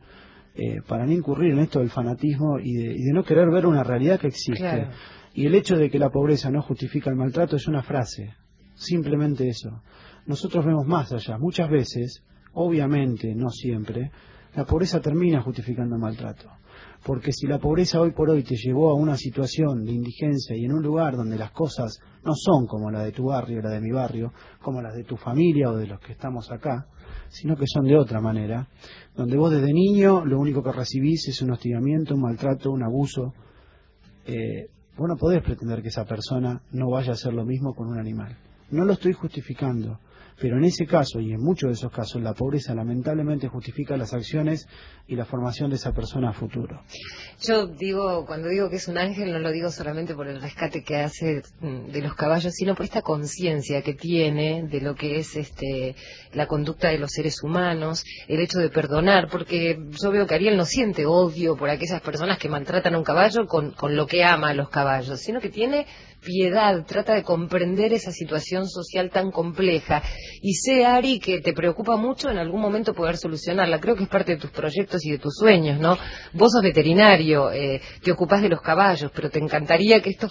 eh, 0.55 0.81
para 0.88 1.05
no 1.05 1.12
incurrir 1.12 1.51
en 1.53 1.60
esto 1.60 1.79
del 1.79 1.89
fanatismo 1.89 2.60
y 2.60 2.74
de, 2.74 2.93
y 2.93 3.03
de 3.03 3.13
no 3.13 3.24
querer 3.24 3.50
ver 3.50 3.65
una 3.65 3.83
realidad 3.83 4.19
que 4.19 4.27
existe. 4.27 4.60
Claro. 4.60 4.89
Y 5.33 5.45
el 5.48 5.55
hecho 5.55 5.75
de 5.75 5.89
que 5.89 5.98
la 6.00 6.10
pobreza 6.10 6.51
no 6.51 6.62
justifica 6.62 7.10
el 7.10 7.15
maltrato 7.15 7.55
es 7.55 7.67
una 7.67 7.81
frase, 7.81 8.36
simplemente 8.75 9.48
eso. 9.50 9.81
Nosotros 10.27 10.63
vemos 10.65 10.86
más 10.86 11.12
allá. 11.12 11.38
Muchas 11.39 11.69
veces, 11.69 12.24
obviamente, 12.53 13.33
no 13.36 13.50
siempre, 13.50 14.12
la 14.55 14.65
pobreza 14.65 15.00
termina 15.01 15.41
justificando 15.41 15.95
el 15.95 16.01
maltrato. 16.01 16.50
Porque 17.05 17.31
si 17.33 17.48
la 17.48 17.60
pobreza 17.60 18.00
hoy 18.00 18.12
por 18.12 18.29
hoy 18.29 18.43
te 18.43 18.55
llevó 18.55 18.89
a 18.89 18.95
una 18.95 19.17
situación 19.17 19.83
de 19.83 19.91
indigencia 19.91 20.55
y 20.55 20.63
en 20.65 20.74
un 20.74 20.81
lugar 20.81 21.17
donde 21.17 21.38
las 21.38 21.51
cosas 21.51 22.00
no 22.24 22.33
son 22.33 22.65
como 22.65 22.89
la 22.89 23.03
de 23.03 23.12
tu 23.12 23.25
barrio, 23.25 23.62
la 23.62 23.72
de 23.72 23.81
mi 23.81 23.91
barrio, 23.91 24.31
como 24.62 24.81
las 24.81 24.95
de 24.95 25.03
tu 25.03 25.17
familia 25.17 25.69
o 25.69 25.75
de 25.75 25.88
los 25.88 26.00
que 26.00 26.13
estamos 26.13 26.50
acá, 26.51 26.88
sino 27.27 27.57
que 27.57 27.65
son 27.67 27.86
de 27.86 27.98
otra 27.98 28.22
manera, 28.22 28.67
donde 29.15 29.38
vos 29.38 29.51
desde 29.51 29.74
niño 29.74 30.24
lo 30.25 30.39
único 30.39 30.63
que 30.63 30.72
recibís 30.72 31.27
es 31.27 31.41
un 31.41 31.51
hostigamiento, 31.51 32.15
un 32.15 32.22
maltrato, 32.22 32.72
un 32.72 32.83
abuso, 32.83 33.33
eh, 34.25 34.67
vos 34.95 35.10
no 35.10 35.17
podés 35.17 35.43
pretender 35.43 35.81
que 35.81 35.89
esa 35.89 36.05
persona 36.05 36.62
no 36.72 36.89
vaya 36.89 37.12
a 37.12 37.13
hacer 37.13 37.33
lo 37.33 37.43
mismo 37.43 37.74
con 37.74 37.88
un 37.88 38.00
animal. 38.00 38.38
No 38.72 38.86
lo 38.86 38.93
estoy 38.93 39.13
justificando, 39.13 40.00
Pero 40.43 40.57
en 40.57 40.65
ese 40.65 40.85
caso, 40.85 41.21
y 41.21 41.31
en 41.31 41.41
muchos 41.41 41.69
de 41.69 41.73
esos 41.75 41.89
casos, 41.89 42.21
la 42.21 42.33
pobreza 42.33 42.75
lamentablemente 42.75 43.47
justifica 43.47 43.95
las 43.95 44.13
acciones 44.13 44.67
y 45.07 45.15
la 45.15 45.23
formación 45.23 45.69
de 45.69 45.77
esa 45.77 45.93
persona 45.93 46.31
a 46.31 46.33
futuro. 46.33 46.81
Yo 47.47 47.67
digo, 47.67 48.25
cuando 48.25 48.50
digo 48.50 48.69
que 48.69 48.75
es 48.75 48.89
un 48.89 48.97
ángel, 48.97 49.31
no 49.31 49.39
lo 49.39 49.53
digo 49.53 49.71
solamente 49.71 50.13
por 50.13 50.27
el 50.27 50.41
rescate 50.41 50.83
que 50.83 50.97
hace 50.97 51.43
mm, 51.62 51.91
de 51.91 52.01
los 52.01 52.13
caballos, 52.15 52.53
sino 52.55 52.75
por 52.75 52.83
esta 52.83 53.01
conciencia 53.01 53.83
que 53.83 53.93
tiene 53.93 54.67
de 54.67 54.81
lo 54.81 54.95
que 54.95 55.15
es 55.15 55.33
este 55.38 55.95
la 56.33 56.45
conducta 56.45 56.89
de 56.89 56.97
los 56.97 57.13
seres 57.13 57.41
humanos, 57.41 58.03
el 58.27 58.41
hecho 58.41 58.59
de 58.59 58.69
perdonar, 58.69 59.29
porque 59.29 59.79
yo 59.91 60.12
veo 60.12 60.27
que 60.27 60.35
Ariel 60.35 60.57
no 60.57 60.65
siente 60.65 61.05
odio 61.05 61.55
por 61.55 61.69
aquellas 61.69 62.01
personas 62.01 62.38
que 62.38 62.50
maltratan 62.50 62.95
a 62.95 62.97
un 62.97 63.05
caballo 63.05 63.47
con, 63.47 63.71
con 63.71 63.95
lo 63.95 64.07
que 64.07 64.25
ama 64.25 64.50
a 64.50 64.53
los 64.53 64.67
caballos, 64.67 65.21
sino 65.21 65.39
que 65.39 65.47
tiene 65.47 65.85
piedad, 66.24 66.86
trata 66.86 67.13
de 67.13 67.24
comprender 67.24 67.94
esa 67.94 68.12
situación 68.12 68.68
social 68.68 69.10
tan 69.10 69.32
compleja. 69.32 70.01
Y 70.42 70.53
sé, 70.53 70.86
Ari, 70.86 71.20
que 71.20 71.42
te 71.42 71.53
preocupa 71.53 71.96
mucho 71.98 72.30
en 72.30 72.38
algún 72.38 72.62
momento 72.62 72.94
poder 72.94 73.18
solucionarla. 73.18 73.80
Creo 73.80 73.96
que 73.96 74.03
es 74.03 74.10
parte 74.10 74.34
de 74.34 74.42
tus 74.42 74.51
proyectos 74.51 75.06
y 75.06 75.12
de 75.12 75.20
tus 75.20 75.36
sueños, 75.36 75.80
¿no? 75.80 75.98
Vos 76.34 76.51
sos 76.51 76.63
veterinario, 76.63 77.51
eh, 77.51 77.82
te 78.01 78.12
ocupás 78.12 78.42
de 78.42 78.50
los 78.50 78.62
caballos, 78.62 79.12
pero 79.13 79.30
te 79.30 79.39
encantaría 79.39 80.01
que 80.01 80.10
esto 80.10 80.30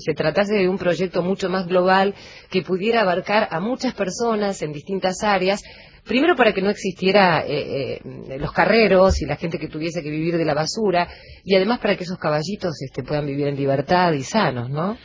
se 0.00 0.14
tratase 0.14 0.54
de 0.54 0.68
un 0.68 0.78
proyecto 0.78 1.22
mucho 1.22 1.48
más 1.48 1.66
global 1.66 2.14
que 2.50 2.62
pudiera 2.62 3.02
abarcar 3.02 3.48
a 3.50 3.60
muchas 3.60 3.94
personas 3.94 4.62
en 4.62 4.72
distintas 4.72 5.22
áreas 5.22 5.62
primero 6.04 6.36
para 6.36 6.52
que 6.52 6.62
no 6.62 6.70
existiera 6.70 7.44
eh, 7.46 8.00
eh, 8.04 8.38
los 8.38 8.52
carreros 8.52 9.20
y 9.22 9.26
la 9.26 9.36
gente 9.36 9.58
que 9.58 9.68
tuviese 9.68 10.02
que 10.02 10.10
vivir 10.10 10.36
de 10.36 10.44
la 10.44 10.54
basura 10.54 11.08
y 11.44 11.56
además 11.56 11.80
para 11.80 11.96
que 11.96 12.04
esos 12.04 12.18
caballitos 12.18 12.74
este, 12.82 13.02
puedan 13.02 13.26
vivir 13.26 13.48
en 13.48 13.56
libertad 13.56 14.12
y 14.12 14.22
sanos, 14.22 14.70
¿no? 14.70 14.96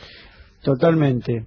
Totalmente. 0.62 1.46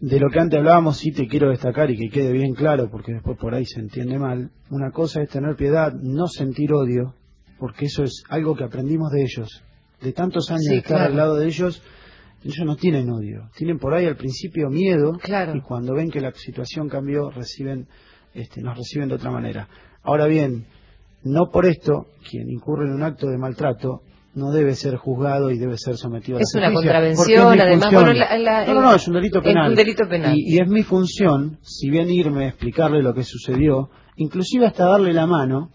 De 0.00 0.20
lo 0.20 0.28
que 0.28 0.40
antes 0.40 0.58
hablábamos, 0.58 0.98
sí 0.98 1.10
te 1.10 1.26
quiero 1.26 1.50
destacar 1.50 1.90
y 1.90 1.96
que 1.96 2.10
quede 2.10 2.32
bien 2.32 2.54
claro, 2.54 2.90
porque 2.90 3.14
después 3.14 3.38
por 3.38 3.54
ahí 3.54 3.64
se 3.64 3.80
entiende 3.80 4.18
mal. 4.18 4.50
Una 4.70 4.90
cosa 4.90 5.22
es 5.22 5.30
tener 5.30 5.56
piedad, 5.56 5.92
no 5.94 6.26
sentir 6.26 6.72
odio, 6.72 7.14
porque 7.58 7.86
eso 7.86 8.02
es 8.02 8.22
algo 8.28 8.54
que 8.54 8.64
aprendimos 8.64 9.10
de 9.10 9.22
ellos. 9.22 9.62
De 10.02 10.12
tantos 10.12 10.50
años 10.50 10.66
de 10.68 10.76
estar 10.78 11.00
al 11.00 11.16
lado 11.16 11.36
de 11.36 11.46
ellos, 11.46 11.82
ellos 12.44 12.66
no 12.66 12.76
tienen 12.76 13.10
odio. 13.10 13.48
Tienen 13.56 13.78
por 13.78 13.94
ahí 13.94 14.04
al 14.04 14.16
principio 14.16 14.68
miedo 14.68 15.18
y 15.54 15.60
cuando 15.62 15.94
ven 15.94 16.10
que 16.10 16.20
la 16.20 16.32
situación 16.32 16.88
cambió, 16.88 17.30
reciben, 17.30 17.88
este, 18.34 18.60
nos 18.60 18.76
reciben 18.76 19.08
de 19.08 19.14
otra 19.14 19.30
manera. 19.30 19.68
Ahora 20.02 20.26
bien, 20.26 20.66
no 21.24 21.50
por 21.50 21.66
esto, 21.66 22.06
quien 22.28 22.50
incurre 22.50 22.86
en 22.86 22.94
un 22.94 23.02
acto 23.02 23.26
de 23.28 23.38
maltrato 23.38 24.02
no 24.36 24.52
debe 24.52 24.74
ser 24.74 24.96
juzgado 24.96 25.50
y 25.50 25.58
debe 25.58 25.78
ser 25.78 25.96
sometido 25.96 26.36
a 26.36 26.40
la 26.40 26.42
Es 26.42 26.54
una 26.54 26.70
contravención, 26.70 27.58
además. 27.58 27.90
Bueno, 27.90 28.12
no, 28.12 28.80
no, 28.82 28.94
es 28.94 29.08
un 29.08 29.14
delito 29.14 29.40
penal. 29.40 29.74
Y, 30.36 30.60
es 30.60 30.68
mi 30.68 30.82
función, 30.82 31.58
si 31.62 31.88
bien 31.88 32.10
irme 32.10 32.44
a 32.44 32.48
explicarle 32.48 33.02
lo 33.02 33.14
que 33.14 33.22
sucedió, 33.22 33.88
inclusive 34.16 34.66
hasta 34.66 34.84
darle 34.84 35.14
la 35.14 35.26
mano 35.26 35.70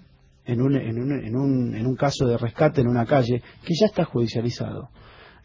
en 0.45 0.61
un, 0.61 0.75
en 0.75 0.99
un, 0.99 1.11
en 1.11 1.35
un, 1.35 1.75
en 1.75 1.87
un 1.87 1.95
caso 1.95 2.27
de 2.27 2.37
rescate 2.37 2.81
en 2.81 2.87
una 2.87 3.07
calle 3.07 3.41
que 3.63 3.73
ya 3.73 3.87
está 3.87 4.05
judicializado. 4.05 4.89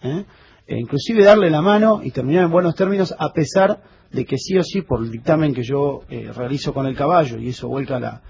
¿eh? 0.03 0.27
E 0.67 0.79
inclusive 0.79 1.25
darle 1.25 1.49
la 1.49 1.63
mano 1.63 2.03
y 2.03 2.11
terminar 2.11 2.45
en 2.45 2.51
buenos 2.51 2.75
términos 2.75 3.15
a 3.19 3.33
pesar 3.33 3.83
de 4.13 4.27
que 4.27 4.37
sí 4.37 4.59
o 4.59 4.63
sí 4.63 4.83
por 4.83 5.03
el 5.03 5.11
dictamen 5.11 5.55
que 5.55 5.63
yo 5.63 6.03
eh, 6.11 6.31
realizo 6.37 6.75
con 6.75 6.87
el 6.87 6.95
caballo 6.95 7.39
y 7.39 7.49
eso 7.49 7.67
vuelca 7.67 7.99
la, 7.99 8.23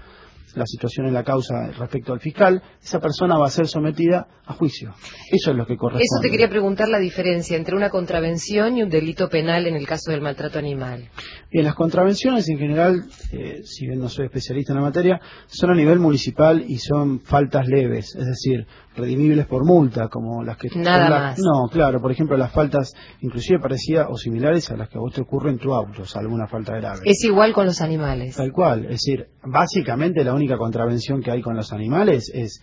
la 0.55 0.65
situación 0.65 1.07
en 1.07 1.13
la 1.13 1.23
causa 1.23 1.71
respecto 1.77 2.13
al 2.13 2.19
fiscal, 2.19 2.61
esa 2.81 2.99
persona 2.99 3.37
va 3.37 3.47
a 3.47 3.51
ser 3.51 3.67
sometida 3.67 4.27
a 4.45 4.53
juicio. 4.53 4.93
Eso 5.31 5.51
es 5.51 5.57
lo 5.57 5.65
que 5.65 5.75
corresponde. 5.75 6.05
Eso 6.05 6.21
te 6.21 6.29
quería 6.29 6.49
preguntar 6.49 6.87
la 6.89 6.99
diferencia 6.99 7.57
entre 7.57 7.75
una 7.75 7.89
contravención 7.89 8.77
y 8.77 8.83
un 8.83 8.89
delito 8.89 9.29
penal 9.29 9.67
en 9.67 9.75
el 9.75 9.85
caso 9.85 10.11
del 10.11 10.21
maltrato 10.21 10.59
animal. 10.59 11.09
Bien, 11.51 11.65
las 11.65 11.75
contravenciones 11.75 12.47
en 12.49 12.57
general, 12.57 13.05
eh, 13.31 13.61
si 13.63 13.87
bien 13.87 13.99
no 13.99 14.09
soy 14.09 14.25
especialista 14.25 14.73
en 14.73 14.77
la 14.77 14.85
materia, 14.85 15.19
son 15.47 15.71
a 15.71 15.75
nivel 15.75 15.99
municipal 15.99 16.63
y 16.67 16.77
son 16.77 17.19
faltas 17.21 17.67
leves, 17.67 18.15
es 18.15 18.25
decir, 18.25 18.65
redimibles 18.97 19.45
por 19.45 19.63
multa, 19.63 20.09
como 20.09 20.43
las 20.43 20.57
que... 20.57 20.69
Nada 20.75 21.09
más. 21.09 21.39
No, 21.39 21.69
claro, 21.69 22.01
por 22.01 22.11
ejemplo, 22.11 22.35
las 22.35 22.51
faltas 22.51 22.93
inclusive 23.21 23.59
parecidas 23.59 24.07
o 24.09 24.17
similares 24.17 24.69
a 24.71 24.77
las 24.77 24.89
que 24.89 24.97
a 24.97 25.01
vos 25.01 25.13
te 25.13 25.21
ocurre 25.21 25.51
en 25.51 25.59
tu 25.59 25.73
auto, 25.73 26.03
alguna 26.15 26.47
falta 26.47 26.75
grave. 26.75 27.01
Es 27.05 27.23
igual 27.23 27.53
con 27.53 27.65
los 27.65 27.81
animales. 27.81 28.35
Tal 28.35 28.51
cual, 28.51 28.85
es 28.85 29.03
decir, 29.03 29.27
básicamente 29.43 30.23
la 30.23 30.33
única 30.33 30.57
contravención 30.57 31.21
que 31.21 31.31
hay 31.31 31.41
con 31.41 31.55
los 31.55 31.71
animales 31.71 32.29
es 32.33 32.61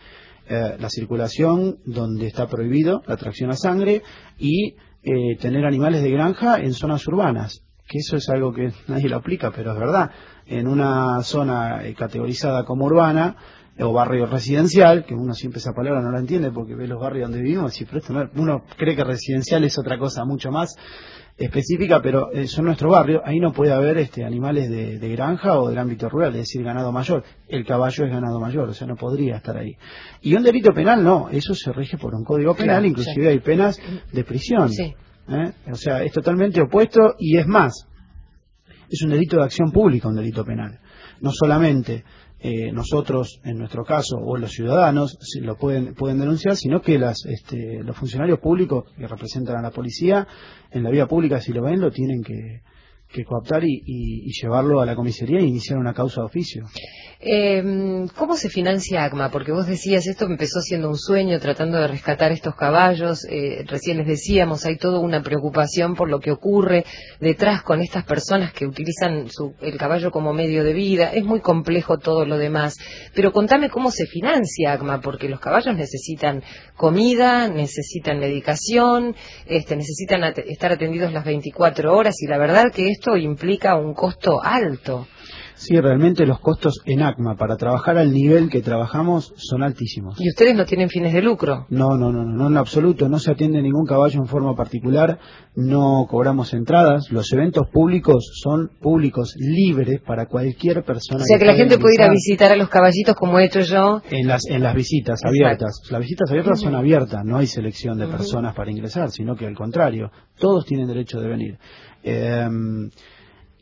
eh, 0.49 0.77
la 0.79 0.90
circulación 0.90 1.79
donde 1.87 2.27
está 2.27 2.47
prohibido 2.49 3.03
la 3.07 3.16
tracción 3.16 3.51
a 3.51 3.57
sangre 3.57 4.03
y 4.38 4.75
eh, 5.03 5.37
tener 5.40 5.64
animales 5.64 6.03
de 6.03 6.11
granja 6.11 6.59
en 6.59 6.75
zonas 6.75 7.07
urbanas 7.07 7.63
que 7.87 7.99
eso 7.99 8.16
es 8.16 8.29
algo 8.29 8.53
que 8.53 8.73
nadie 8.88 9.09
lo 9.09 9.16
aplica, 9.16 9.51
pero 9.51 9.73
es 9.73 9.79
verdad. 9.79 10.11
En 10.47 10.66
una 10.66 11.23
zona 11.23 11.85
eh, 11.85 11.94
categorizada 11.94 12.64
como 12.64 12.87
urbana, 12.87 13.37
o 13.81 13.92
barrio 13.92 14.27
residencial, 14.27 15.05
que 15.05 15.14
uno 15.14 15.35
siempre 15.35 15.59
esa 15.59 15.73
palabra 15.73 16.01
no 16.01 16.12
la 16.12 16.20
entiende 16.20 16.53
porque 16.53 16.77
ve 16.77 16.87
los 16.87 17.01
barrios 17.01 17.29
donde 17.29 17.42
vivimos, 17.42 17.81
y 17.81 17.87
uno 18.37 18.64
cree 18.77 18.94
que 18.94 19.03
residencial 19.03 19.64
es 19.64 19.77
otra 19.79 19.99
cosa 19.99 20.25
mucho 20.25 20.51
más 20.51 20.77
específica, 21.37 22.01
pero 22.01 22.31
eh, 22.33 22.47
son 22.47 22.66
nuestro 22.66 22.90
barrio, 22.90 23.20
ahí 23.25 23.40
no 23.40 23.53
puede 23.53 23.73
haber 23.73 23.99
este 23.99 24.25
animales 24.25 24.70
de, 24.70 25.09
granja 25.09 25.59
o 25.59 25.68
del 25.68 25.79
ámbito 25.79 26.09
rural, 26.09 26.31
es 26.35 26.42
decir, 26.42 26.62
ganado 26.62 26.92
mayor. 26.92 27.25
El 27.49 27.66
caballo 27.66 28.05
es 28.05 28.11
ganado 28.11 28.38
mayor, 28.38 28.68
o 28.68 28.75
sea, 28.75 28.87
no 28.87 28.94
podría 28.94 29.37
estar 29.38 29.57
ahí. 29.57 29.77
Y 30.23 30.35
un 30.35 30.44
delito 30.44 30.73
penal 30.73 31.03
no, 31.03 31.29
eso 31.31 31.55
se 31.55 31.73
rige 31.73 31.99
por 31.99 32.14
un 32.14 32.25
código 32.25 32.55
penal, 32.55 32.87
inclusive 32.87 33.29
hay 33.29 33.40
penas 33.40 33.81
de 34.12 34.25
prisión. 34.25 34.70
¿Eh? 35.29 35.53
O 35.71 35.77
sea, 35.77 36.03
es 36.03 36.13
totalmente 36.13 36.61
opuesto 36.61 37.15
y 37.19 37.39
es 37.39 37.47
más, 37.47 37.87
es 38.89 39.03
un 39.03 39.11
delito 39.11 39.37
de 39.37 39.45
acción 39.45 39.71
pública, 39.71 40.09
un 40.09 40.17
delito 40.17 40.45
penal. 40.45 40.79
No 41.21 41.31
solamente 41.33 42.05
eh, 42.41 42.71
nosotros, 42.73 43.41
en 43.45 43.59
nuestro 43.59 43.85
caso, 43.85 44.17
o 44.19 44.37
los 44.37 44.53
ciudadanos 44.53 45.17
lo 45.41 45.57
pueden, 45.57 45.95
pueden 45.95 46.19
denunciar, 46.19 46.57
sino 46.57 46.83
que 46.83 46.99
las, 46.99 47.25
este, 47.27 47.83
los 47.83 47.97
funcionarios 47.97 48.39
públicos 48.39 48.85
que 48.97 49.07
representan 49.07 49.57
a 49.57 49.63
la 49.63 49.71
policía 49.71 50.27
en 50.71 50.83
la 50.83 50.91
vía 50.91 51.07
pública, 51.07 51.41
si 51.41 51.53
lo 51.53 51.63
ven, 51.63 51.81
lo 51.81 51.91
tienen 51.91 52.23
que, 52.23 52.61
que 53.14 53.24
cooptar 53.24 53.62
y, 53.64 54.33
llevarlo 54.42 54.81
a 54.81 54.87
la 54.87 54.96
comisaría 54.96 55.38
e 55.38 55.44
iniciar 55.44 55.79
una 55.79 55.94
causa 55.94 56.20
de 56.20 56.27
oficio. 56.27 56.64
Eh, 57.20 58.07
¿Cómo 58.16 58.37
se 58.37 58.50
financia 58.50 59.05
ACMA? 59.05 59.31
Porque 59.31 59.53
vos 59.53 59.66
decías, 59.66 60.07
esto 60.07 60.27
empezó 60.27 60.61
siendo 60.61 60.90
un 60.90 60.98
sueño, 60.98 61.38
tratando 61.38 61.79
de 61.79 61.87
rescatar 61.87 62.33
estos 62.33 62.55
caballos. 62.55 63.24
Eh, 63.31 63.64
recién 63.66 63.98
les 63.98 64.07
decíamos, 64.07 64.66
hay 64.66 64.77
toda 64.77 64.98
una 64.98 65.22
preocupación 65.22 65.94
por 65.94 66.11
lo 66.11 66.18
que 66.18 66.33
ocurre 66.33 66.85
detrás 67.20 67.62
con 67.62 67.81
estas 67.81 68.05
personas 68.05 68.53
que 68.53 68.66
utilizan 68.66 69.29
el 69.61 69.79
caballo 69.79 70.11
como 70.11 70.35
medio 70.35 70.64
de 70.64 70.74
vida. 70.74 71.12
Es 71.14 71.24
muy 71.24 71.40
complejo 71.40 71.96
todo 71.96 72.27
lo 72.27 72.37
demás. 72.37 72.77
Pero 73.14 73.33
contame 73.33 73.70
cómo 73.70 73.90
se 73.90 74.07
financia 74.07 74.72
ACMA, 74.72 75.00
porque 75.00 75.29
los 75.29 75.40
caballos 75.40 75.74
necesitan 75.77 76.42
comida, 76.77 77.48
necesitan 77.48 78.18
medicación, 78.18 79.14
este, 79.46 79.77
necesitan 79.77 80.24
estar 80.46 80.72
atendidos 80.72 81.12
las 81.12 81.24
24 81.24 81.96
horas 81.96 82.16
y 82.20 82.27
la 82.27 82.38
verdad 82.38 82.64
que 82.74 82.88
esto 82.88 83.04
esto 83.05 83.17
implica 83.17 83.75
un 83.75 83.93
costo 83.93 84.40
alto. 84.40 85.09
Sí, 85.57 85.81
realmente 85.81 86.27
los 86.27 86.40
costos 86.40 86.81
en 86.85 87.03
ACMA 87.03 87.37
para 87.37 87.57
trabajar 87.57 87.97
al 87.97 88.12
nivel 88.12 88.49
que 88.51 88.61
trabajamos 88.61 89.33
son 89.37 89.62
altísimos. 89.62 90.21
¿Y 90.21 90.29
ustedes 90.29 90.55
no 90.55 90.64
tienen 90.64 90.88
fines 90.88 91.12
de 91.12 91.23
lucro? 91.23 91.67
No, 91.71 91.97
no, 91.97 92.12
no, 92.12 92.25
no, 92.25 92.49
en 92.49 92.57
absoluto. 92.57 93.09
No 93.09 93.19
se 93.19 93.33
atiende 93.33 93.62
ningún 93.62 93.87
caballo 93.87 94.21
en 94.21 94.27
forma 94.27 94.55
particular, 94.55 95.19
no 95.55 96.07
cobramos 96.09 96.53
entradas. 96.55 97.11
Los 97.11 97.33
eventos 97.33 97.67
públicos 97.73 98.33
son 98.43 98.71
públicos, 98.81 99.35
libres 99.38 100.01
para 100.01 100.27
cualquier 100.27 100.83
persona. 100.85 101.23
O 101.23 101.25
sea 101.25 101.38
que, 101.38 101.45
la 101.45 101.55
gente 101.55 101.79
puede 101.79 101.95
ir 101.95 102.03
a 102.03 102.11
visitar 102.11 102.53
a 102.53 102.57
los 102.57 102.69
caballitos 102.69 103.14
como 103.14 103.38
he 103.38 103.47
hecho 103.47 103.61
yo. 103.61 104.03
En 104.11 104.27
las, 104.27 104.43
en 104.47 104.62
las 104.62 104.75
visitas 104.75 105.21
abiertas. 105.25 105.81
Las 105.90 106.01
visitas 106.01 106.31
abiertas 106.31 106.61
son 106.61 106.75
abiertas, 106.75 107.23
no 107.25 107.38
hay 107.38 107.47
selección 107.47 107.99
de 107.99 108.07
personas 108.07 108.55
para 108.55 108.71
ingresar, 108.71 109.11
sino 109.11 109.37
que 109.37 109.47
al 109.47 109.55
contrario, 109.55 110.11
todos 110.38 110.67
tienen 110.67 110.88
derecho 110.88 111.21
de 111.21 111.29
venir. 111.29 111.59
Em, 112.03 112.90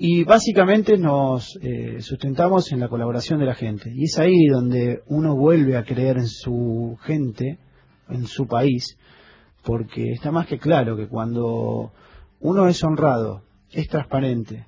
y 0.05 0.25
básicamente 0.25 0.99
nos 0.99 1.57
eh, 1.63 2.01
sustentamos 2.01 2.73
en 2.73 2.81
la 2.81 2.89
colaboración 2.89 3.39
de 3.39 3.47
la 3.47 3.55
gente. 3.55 3.89
Y 3.95 4.07
es 4.07 4.19
ahí 4.19 4.47
donde 4.51 5.01
uno 5.07 5.37
vuelve 5.37 5.77
a 5.77 5.85
creer 5.85 6.17
en 6.17 6.27
su 6.27 6.99
gente, 7.03 7.61
en 8.09 8.27
su 8.27 8.49
país, 8.49 8.99
porque 9.63 10.11
está 10.11 10.33
más 10.33 10.49
que 10.49 10.59
claro 10.59 10.97
que 10.97 11.07
cuando 11.07 11.93
uno 12.41 12.67
es 12.67 12.83
honrado, 12.83 13.43
es 13.71 13.87
transparente, 13.87 14.67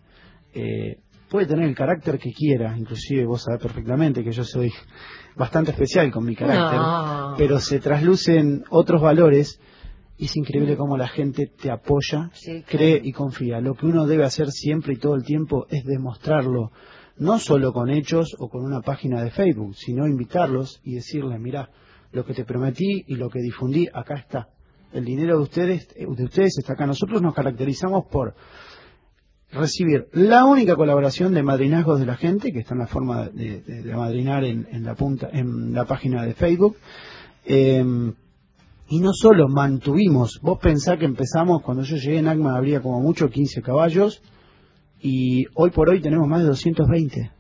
eh, 0.55 0.99
puede 1.29 1.47
tener 1.47 1.69
el 1.69 1.75
carácter 1.75 2.21
que 2.21 2.31
quiera, 2.31 2.79
inclusive 2.79 3.27
vos 3.27 3.43
sabés 3.43 3.61
perfectamente 3.61 4.23
que 4.23 4.31
yo 4.31 4.45
soy 4.45 4.71
bastante 5.35 5.73
especial 5.73 6.13
con 6.13 6.25
mi 6.25 6.37
carácter, 6.37 6.79
pero 7.37 7.59
se 7.59 7.81
traslucen 7.81 8.63
otros 8.71 9.03
valores 9.03 9.61
es 10.19 10.37
increíble 10.37 10.77
cómo 10.77 10.97
la 10.97 11.09
gente 11.09 11.47
te 11.47 11.71
apoya, 11.71 12.31
cree 12.69 13.01
y 13.03 13.13
confía. 13.13 13.61
Lo 13.61 13.75
que 13.75 13.87
uno 13.87 14.07
debe 14.07 14.25
hacer 14.25 14.51
siempre 14.51 14.95
y 14.95 14.99
todo 14.99 15.17
el 15.17 15.25
tiempo 15.25 15.67
es 15.71 15.85
demostrarlo, 15.85 16.71
no 17.17 17.39
solo 17.39 17.73
con 17.73 17.91
hechos 17.91 18.35
o 18.39 18.49
con 18.49 18.65
una 18.65 18.81
página 18.81 19.23
de 19.23 19.31
Facebook, 19.31 19.75
sino 19.75 20.07
invitarlos 20.07 20.81
y 20.85 20.95
decirles, 20.95 21.41
mira, 21.41 21.71
lo 22.13 22.25
que 22.25 22.35
te 22.35 22.45
prometí 22.45 23.05
y 23.07 23.17
lo 23.17 23.29
que 23.29 23.41
difundí, 23.41 23.89
acá 23.93 24.15
está. 24.15 24.49
El 24.93 25.05
dinero 25.05 25.39
de 25.39 25.43
ustedes, 25.43 25.89
de 25.89 26.25
ustedes 26.25 26.59
está 26.59 26.75
acá. 26.75 26.87
Nosotros 26.87 27.21
nos 27.21 27.35
caracterizamos 27.35 28.05
por 28.07 28.37
recibir 29.51 30.07
la 30.13 30.45
única 30.45 30.77
colaboración 30.77 31.35
de 31.35 31.43
madrinazgos 31.43 31.99
de 31.99 32.07
la 32.07 32.17
gente, 32.17 32.53
que 32.53 32.61
está 32.61 32.75
en 32.75 32.81
la 32.81 32.87
forma 32.87 33.29
de, 33.29 33.61
de, 33.63 33.83
de 33.83 33.97
madrinar 33.97 34.45
en, 34.45 34.69
en, 34.71 34.85
la 34.85 34.95
punta, 34.95 35.29
en 35.33 35.73
la 35.73 35.85
página 35.85 36.25
de 36.25 36.35
Facebook. 36.35 36.77
Eh, 37.45 38.13
y 38.89 39.01
no 39.01 39.13
solo 39.13 39.49
mantuvimos, 39.49 40.39
vos 40.43 40.59
pensás 40.61 40.99
que 40.99 41.05
empezamos, 41.07 41.63
cuando 41.63 41.83
yo 41.85 41.97
llegué 41.97 42.19
en 42.19 42.29
ACMA 42.29 42.57
habría 42.57 42.81
como 42.81 43.01
mucho 43.01 43.29
15 43.29 43.63
caballos, 43.63 44.23
y 45.01 45.45
hoy 45.55 45.71
por 45.71 45.91
hoy 45.91 46.01
tenemos 46.01 46.27
más 46.29 46.41
de 46.41 46.47
220 46.47 47.31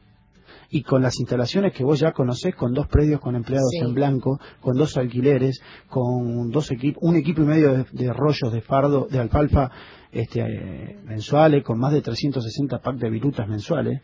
y 0.70 0.82
con 0.82 1.02
las 1.02 1.18
instalaciones 1.20 1.72
que 1.72 1.84
vos 1.84 2.00
ya 2.00 2.10
conocés, 2.12 2.54
con 2.56 2.72
dos 2.72 2.88
predios 2.88 3.20
con 3.20 3.36
empleados 3.36 3.68
Sí. 3.70 3.78
en 3.78 3.94
blanco, 3.94 4.40
con 4.60 4.76
dos 4.76 4.96
alquileres, 4.96 5.60
con 5.88 6.50
dos 6.50 6.70
equipos, 6.72 7.00
un 7.02 7.14
equipo 7.16 7.42
y 7.42 7.44
medio 7.46 7.72
de, 7.74 7.86
de 7.92 8.12
rollos 8.12 8.52
de 8.52 8.60
fardo, 8.60 9.06
de 9.08 9.20
alfalfa 9.20 9.70
este, 10.10 10.40
eh, 10.40 10.98
mensuales, 11.04 11.62
con 11.62 11.78
más 11.78 11.92
de 11.92 12.02
360 12.02 12.78
packs 12.80 12.98
de 12.98 13.08
virutas 13.10 13.46
mensuales. 13.48 14.00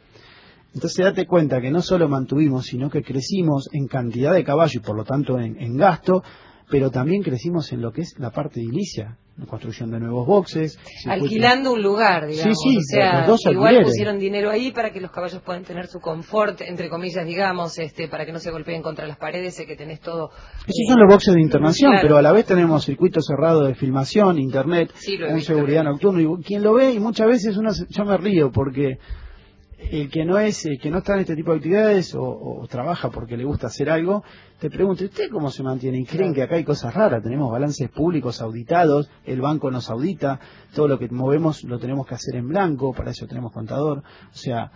Entonces 0.72 1.04
date 1.04 1.26
cuenta 1.26 1.60
que 1.60 1.72
no 1.72 1.82
solo 1.82 2.08
mantuvimos, 2.08 2.66
sino 2.66 2.88
que 2.88 3.02
crecimos 3.02 3.68
en 3.72 3.88
cantidad 3.88 4.32
de 4.32 4.44
caballos 4.44 4.76
y 4.76 4.78
por 4.78 4.96
lo 4.96 5.04
tanto 5.04 5.40
en, 5.40 5.60
en 5.60 5.76
gasto, 5.76 6.22
pero 6.70 6.90
también 6.90 7.22
crecimos 7.22 7.72
en 7.72 7.82
lo 7.82 7.92
que 7.92 8.02
es 8.02 8.14
la 8.18 8.30
parte 8.30 8.60
edilicia, 8.60 9.16
la 9.36 9.46
construcción 9.46 9.90
de 9.90 9.98
nuevos 10.00 10.26
boxes. 10.26 10.78
Alquilando 11.06 11.72
un 11.72 11.82
lugar, 11.82 12.26
digamos. 12.26 12.56
Sí, 12.62 12.70
sí, 12.70 12.76
o 12.76 12.80
sea, 12.82 13.26
dos 13.26 13.40
igual 13.46 13.58
alquileres. 13.68 13.88
pusieron 13.88 14.18
dinero 14.18 14.50
ahí 14.50 14.70
para 14.70 14.92
que 14.92 15.00
los 15.00 15.10
caballos 15.10 15.40
puedan 15.42 15.64
tener 15.64 15.86
su 15.88 15.98
confort, 16.00 16.60
entre 16.60 16.88
comillas, 16.88 17.26
digamos, 17.26 17.78
este, 17.78 18.08
para 18.08 18.24
que 18.26 18.32
no 18.32 18.38
se 18.38 18.50
golpeen 18.50 18.82
contra 18.82 19.06
las 19.06 19.16
paredes, 19.18 19.54
sé 19.56 19.66
que 19.66 19.76
tenés 19.76 20.00
todo. 20.00 20.30
Esos 20.60 20.68
eh, 20.68 20.88
son 20.88 21.00
los 21.00 21.12
boxes 21.12 21.34
de 21.34 21.40
internación, 21.40 21.90
claro. 21.92 22.06
pero 22.06 22.16
a 22.18 22.22
la 22.22 22.32
vez 22.32 22.46
tenemos 22.46 22.84
circuito 22.84 23.20
cerrado 23.20 23.64
de 23.64 23.74
filmación, 23.74 24.38
internet, 24.38 24.90
Sí, 24.94 25.16
un 25.22 25.34
visto, 25.36 25.54
seguridad 25.54 25.84
nocturno. 25.84 26.20
Y 26.20 26.42
quien 26.42 26.62
lo 26.62 26.74
ve, 26.74 26.92
y 26.92 27.00
muchas 27.00 27.26
veces 27.26 27.56
uno 27.56 27.72
se- 27.72 27.86
yo 27.88 28.04
me 28.04 28.16
río 28.16 28.50
porque 28.52 28.98
el 29.90 30.08
que 30.08 30.24
no 30.24 30.38
es, 30.38 30.64
el 30.66 30.78
que 30.78 30.90
no 30.90 30.98
está 30.98 31.14
en 31.14 31.20
este 31.20 31.34
tipo 31.34 31.50
de 31.50 31.56
actividades 31.56 32.14
o, 32.16 32.66
trabaja 32.70 33.10
porque 33.10 33.36
le 33.36 33.44
gusta 33.44 33.66
hacer 33.66 33.90
algo, 33.90 34.22
te 34.58 34.70
pregunta, 34.70 35.04
¿usted 35.04 35.30
cómo 35.30 35.50
se 35.50 35.62
mantiene? 35.62 35.98
Y 35.98 36.04
creen 36.04 36.32
que 36.32 36.42
acá 36.42 36.54
hay 36.54 36.64
cosas 36.64 36.94
raras, 36.94 37.22
tenemos 37.22 37.50
balances 37.50 37.90
públicos 37.90 38.40
auditados, 38.40 39.10
el 39.24 39.40
banco 39.40 39.70
nos 39.70 39.90
audita, 39.90 40.38
todo 40.74 40.86
lo 40.86 40.98
que 40.98 41.08
movemos 41.08 41.64
lo 41.64 41.78
tenemos 41.78 42.06
que 42.06 42.14
hacer 42.14 42.36
en 42.36 42.48
blanco, 42.48 42.92
para 42.92 43.10
eso 43.10 43.26
tenemos 43.26 43.52
contador, 43.52 43.98
o 43.98 44.36
sea, 44.36 44.70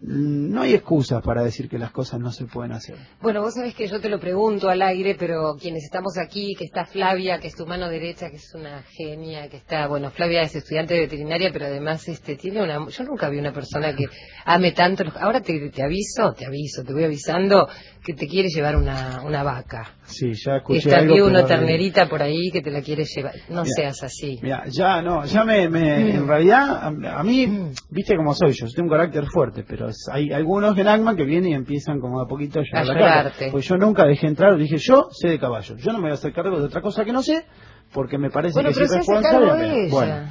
no 0.00 0.62
hay 0.62 0.74
excusas 0.74 1.22
para 1.22 1.42
decir 1.42 1.68
que 1.68 1.78
las 1.78 1.90
cosas 1.90 2.20
no 2.20 2.30
se 2.30 2.46
pueden 2.46 2.72
hacer. 2.72 2.96
Bueno, 3.20 3.42
vos 3.42 3.54
sabés 3.54 3.74
que 3.74 3.88
yo 3.88 4.00
te 4.00 4.08
lo 4.08 4.20
pregunto 4.20 4.68
al 4.68 4.80
aire, 4.80 5.16
pero 5.18 5.56
quienes 5.60 5.84
estamos 5.84 6.16
aquí, 6.18 6.54
que 6.56 6.64
está 6.64 6.84
Flavia, 6.84 7.38
que 7.38 7.48
es 7.48 7.56
tu 7.56 7.66
mano 7.66 7.88
derecha, 7.88 8.30
que 8.30 8.36
es 8.36 8.54
una 8.54 8.82
genia, 8.82 9.48
que 9.48 9.56
está, 9.56 9.88
bueno, 9.88 10.10
Flavia 10.10 10.42
es 10.42 10.54
estudiante 10.54 10.94
de 10.94 11.00
veterinaria, 11.00 11.50
pero 11.52 11.66
además 11.66 12.06
este 12.08 12.36
tiene 12.36 12.62
una, 12.62 12.88
yo 12.88 13.04
nunca 13.04 13.28
vi 13.28 13.38
una 13.38 13.52
persona 13.52 13.94
que 13.96 14.04
ame 14.44 14.72
tanto, 14.72 15.04
ahora 15.18 15.40
te, 15.40 15.70
te 15.70 15.82
aviso, 15.82 16.32
te 16.32 16.46
aviso, 16.46 16.84
te 16.84 16.92
voy 16.92 17.04
avisando 17.04 17.68
que 18.04 18.14
te 18.14 18.28
quiere 18.28 18.48
llevar 18.48 18.76
una, 18.76 19.22
una 19.24 19.42
vaca. 19.42 19.97
Sí, 20.08 20.32
ya 20.34 20.56
escuché 20.56 20.78
Está 20.78 20.98
algo, 21.00 21.26
una 21.26 21.44
ternerita 21.46 22.08
por 22.08 22.22
ahí 22.22 22.50
que 22.50 22.62
te 22.62 22.70
la 22.70 22.80
quiere 22.80 23.04
llevar, 23.04 23.34
no 23.50 23.64
seas 23.64 24.02
así. 24.02 24.38
Mira, 24.42 24.64
ya 24.68 25.02
no, 25.02 25.24
ya 25.26 25.44
me, 25.44 25.68
me- 25.68 26.14
en 26.14 26.26
realidad, 26.26 26.82
a, 26.82 27.18
a 27.20 27.22
mí, 27.22 27.70
viste 27.90 28.16
cómo 28.16 28.32
soy 28.34 28.52
yo, 28.52 28.66
yo 28.66 28.72
tengo 28.74 28.86
un 28.88 28.96
carácter 28.96 29.26
fuerte, 29.26 29.64
pero 29.68 29.88
hay 30.10 30.32
algunos 30.32 30.76
en 30.78 30.88
Agma 30.88 31.14
que 31.14 31.24
vienen 31.24 31.50
y 31.50 31.54
empiezan 31.54 32.00
como 32.00 32.20
a 32.20 32.26
poquito 32.26 32.60
a 32.60 32.62
A 32.80 32.82
llorarte. 32.84 33.50
Pues 33.52 33.68
yo 33.68 33.76
nunca 33.76 34.04
dejé 34.06 34.26
entrar, 34.28 34.56
dije, 34.56 34.78
yo 34.78 35.08
sé 35.10 35.28
de 35.28 35.38
caballos, 35.38 35.78
yo 35.78 35.92
no 35.92 35.98
me 35.98 36.04
voy 36.04 36.10
a 36.12 36.14
hacer 36.14 36.32
cargo 36.32 36.58
de 36.58 36.64
otra 36.66 36.80
cosa 36.80 37.04
que 37.04 37.12
no 37.12 37.22
sé, 37.22 37.44
porque 37.92 38.16
me 38.18 38.30
parece 38.30 38.54
Bueno, 38.54 38.70
que 38.70 38.74
pero 38.78 39.54
ella. 39.62 39.88
Bueno, 39.90 40.30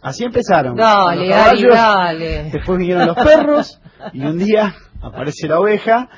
así 0.00 0.24
empezaron. 0.24 0.74
Dale, 0.74 1.28
caballos, 1.28 1.74
dale. 1.74 2.50
Después 2.50 2.78
vinieron 2.78 3.06
los 3.06 3.16
perros, 3.16 3.80
y 4.14 4.24
un 4.24 4.38
día 4.38 4.74
aparece 5.02 5.48
la 5.48 5.60
oveja, 5.60 6.08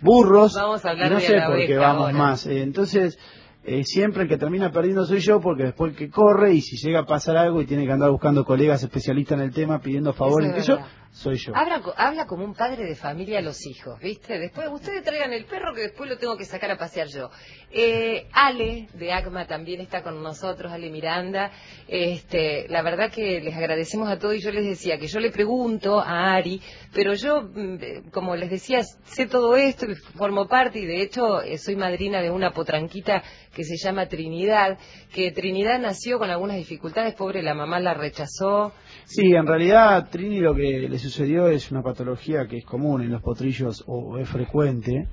burros, 0.00 0.54
Vamos 0.54 0.84
a 0.84 0.90
hablar 0.90 1.10
y 1.10 1.14
no 1.14 1.20
sé 1.20 1.40
por 1.46 1.66
qué 1.66 1.76
vamos 1.76 2.02
ahora. 2.06 2.18
más. 2.18 2.46
Eh, 2.46 2.62
entonces, 2.62 3.18
eh, 3.64 3.82
siempre 3.84 4.22
el 4.24 4.28
que 4.28 4.36
termina 4.38 4.70
perdiendo 4.70 5.04
soy 5.06 5.20
yo, 5.20 5.40
porque 5.40 5.64
después 5.64 5.92
el 5.92 5.98
que 5.98 6.08
corre, 6.10 6.54
y 6.54 6.60
si 6.60 6.76
llega 6.76 7.00
a 7.00 7.06
pasar 7.06 7.36
algo 7.36 7.60
y 7.60 7.66
tiene 7.66 7.84
que 7.86 7.92
andar 7.92 8.10
buscando 8.10 8.44
colegas 8.44 8.82
especialistas 8.82 9.38
en 9.38 9.44
el 9.44 9.52
tema, 9.52 9.80
pidiendo 9.80 10.12
favores, 10.12 10.50
Eso 10.50 10.58
es 10.58 10.64
que 10.64 10.72
yo, 10.72 10.76
verdad. 10.76 10.90
Soy 11.16 11.36
yo. 11.36 11.56
Habla, 11.56 11.82
habla 11.96 12.26
como 12.26 12.44
un 12.44 12.54
padre 12.54 12.84
de 12.84 12.94
familia 12.94 13.38
a 13.38 13.42
los 13.42 13.66
hijos, 13.66 13.98
¿viste? 14.00 14.38
Después, 14.38 14.68
ustedes 14.70 15.02
traigan 15.02 15.32
el 15.32 15.46
perro 15.46 15.72
que 15.74 15.80
después 15.80 16.10
lo 16.10 16.18
tengo 16.18 16.36
que 16.36 16.44
sacar 16.44 16.70
a 16.70 16.76
pasear 16.76 17.08
yo. 17.08 17.30
Eh, 17.70 18.26
Ale, 18.32 18.88
de 18.92 19.12
ACMA, 19.12 19.46
también 19.46 19.80
está 19.80 20.02
con 20.02 20.22
nosotros, 20.22 20.70
Ale 20.70 20.90
Miranda. 20.90 21.50
Este, 21.88 22.68
la 22.68 22.82
verdad 22.82 23.10
que 23.10 23.40
les 23.40 23.56
agradecemos 23.56 24.10
a 24.10 24.18
todos 24.18 24.34
y 24.34 24.40
yo 24.40 24.50
les 24.50 24.66
decía 24.66 24.98
que 24.98 25.06
yo 25.06 25.18
le 25.18 25.30
pregunto 25.30 26.00
a 26.00 26.34
Ari, 26.34 26.60
pero 26.92 27.14
yo, 27.14 27.42
mm, 27.42 28.10
como 28.12 28.36
les 28.36 28.50
decía, 28.50 28.82
sé 28.82 29.26
todo 29.26 29.56
esto 29.56 29.86
formo 30.16 30.46
parte 30.46 30.80
y 30.80 30.86
de 30.86 31.00
hecho 31.00 31.40
eh, 31.40 31.56
soy 31.56 31.76
madrina 31.76 32.20
de 32.20 32.30
una 32.30 32.50
potranquita 32.50 33.22
que 33.54 33.64
se 33.64 33.76
llama 33.82 34.06
Trinidad, 34.06 34.78
que 35.14 35.32
Trinidad 35.32 35.80
nació 35.80 36.18
con 36.18 36.28
algunas 36.30 36.58
dificultades, 36.58 37.14
pobre, 37.14 37.42
la 37.42 37.54
mamá 37.54 37.80
la 37.80 37.94
rechazó. 37.94 38.72
Sí, 39.06 39.32
en 39.32 39.46
realidad 39.46 40.08
Trini 40.10 40.40
lo 40.40 40.54
que 40.54 40.86
le 40.88 40.98
sucedió 41.10 41.48
es 41.48 41.70
una 41.70 41.82
patología 41.82 42.46
que 42.46 42.58
es 42.58 42.64
común 42.64 43.02
en 43.02 43.10
los 43.10 43.22
potrillos 43.22 43.84
o 43.86 44.18
es 44.18 44.28
frecuente, 44.28 45.08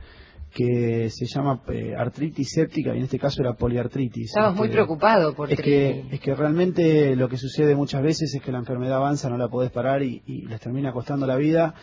que 0.54 1.10
se 1.10 1.26
llama 1.26 1.62
eh, 1.70 1.96
artritis 1.98 2.52
séptica 2.52 2.94
y 2.94 2.98
en 2.98 3.04
este 3.06 3.18
caso 3.18 3.42
era 3.42 3.54
poliartritis. 3.54 4.28
Estabas 4.28 4.56
muy 4.56 4.66
Este, 4.68 4.76
preocupado 4.76 5.34
por 5.34 5.52
es 5.52 5.60
que, 5.60 6.06
es 6.12 6.20
que 6.20 6.36
realmente 6.36 7.16
lo 7.16 7.28
que 7.28 7.38
sucede 7.38 7.76
muchas 7.76 8.04
veces 8.04 8.34
es 8.36 8.42
que 8.42 8.52
la 8.52 8.60
enfermedad 8.60 8.98
avanza, 8.98 9.30
no 9.30 9.38
la 9.38 9.48
podés 9.48 9.72
parar 9.72 10.04
y, 10.04 10.22
y 10.28 10.46
les 10.48 10.60
termina 10.60 10.92
costando 10.92 11.26
la 11.26 11.38
vida. 11.38 11.74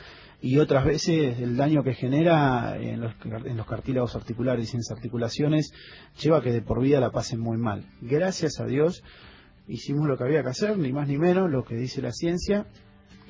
Y 0.42 0.58
otras 0.58 0.84
veces 0.86 1.38
el 1.40 1.56
daño 1.56 1.82
que 1.82 1.94
genera 1.94 2.78
en 2.78 3.00
los, 3.00 3.12
en 3.44 3.56
los 3.56 3.66
cartílagos 3.66 4.16
articulares 4.16 4.72
y 4.72 4.76
en 4.76 4.80
las 4.80 4.90
articulaciones 4.90 5.72
lleva 6.22 6.38
a 6.38 6.40
que 6.42 6.52
de 6.52 6.62
por 6.62 6.80
vida 6.80 6.98
la 7.00 7.10
pasen 7.10 7.40
muy 7.40 7.58
mal. 7.58 7.84
Gracias 8.00 8.58
a 8.60 8.66
Dios 8.66 9.02
hicimos 9.68 10.08
lo 10.08 10.16
que 10.16 10.24
había 10.24 10.42
que 10.42 10.48
hacer, 10.48 10.78
ni 10.78 10.92
más 10.92 11.08
ni 11.08 11.18
menos, 11.18 11.50
lo 11.50 11.64
que 11.64 11.76
dice 11.76 12.00
la 12.02 12.12
ciencia. 12.12 12.66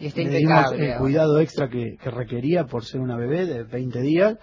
Y 0.00 0.06
está 0.06 0.20
Le 0.22 0.30
dimos 0.38 0.40
impecable. 0.58 0.92
el 0.92 0.98
cuidado 0.98 1.38
extra 1.40 1.68
que, 1.68 1.96
que 2.02 2.10
requería 2.10 2.64
por 2.64 2.84
ser 2.84 3.00
una 3.00 3.16
bebé 3.16 3.46
de 3.46 3.64
20 3.64 4.00
días 4.00 4.38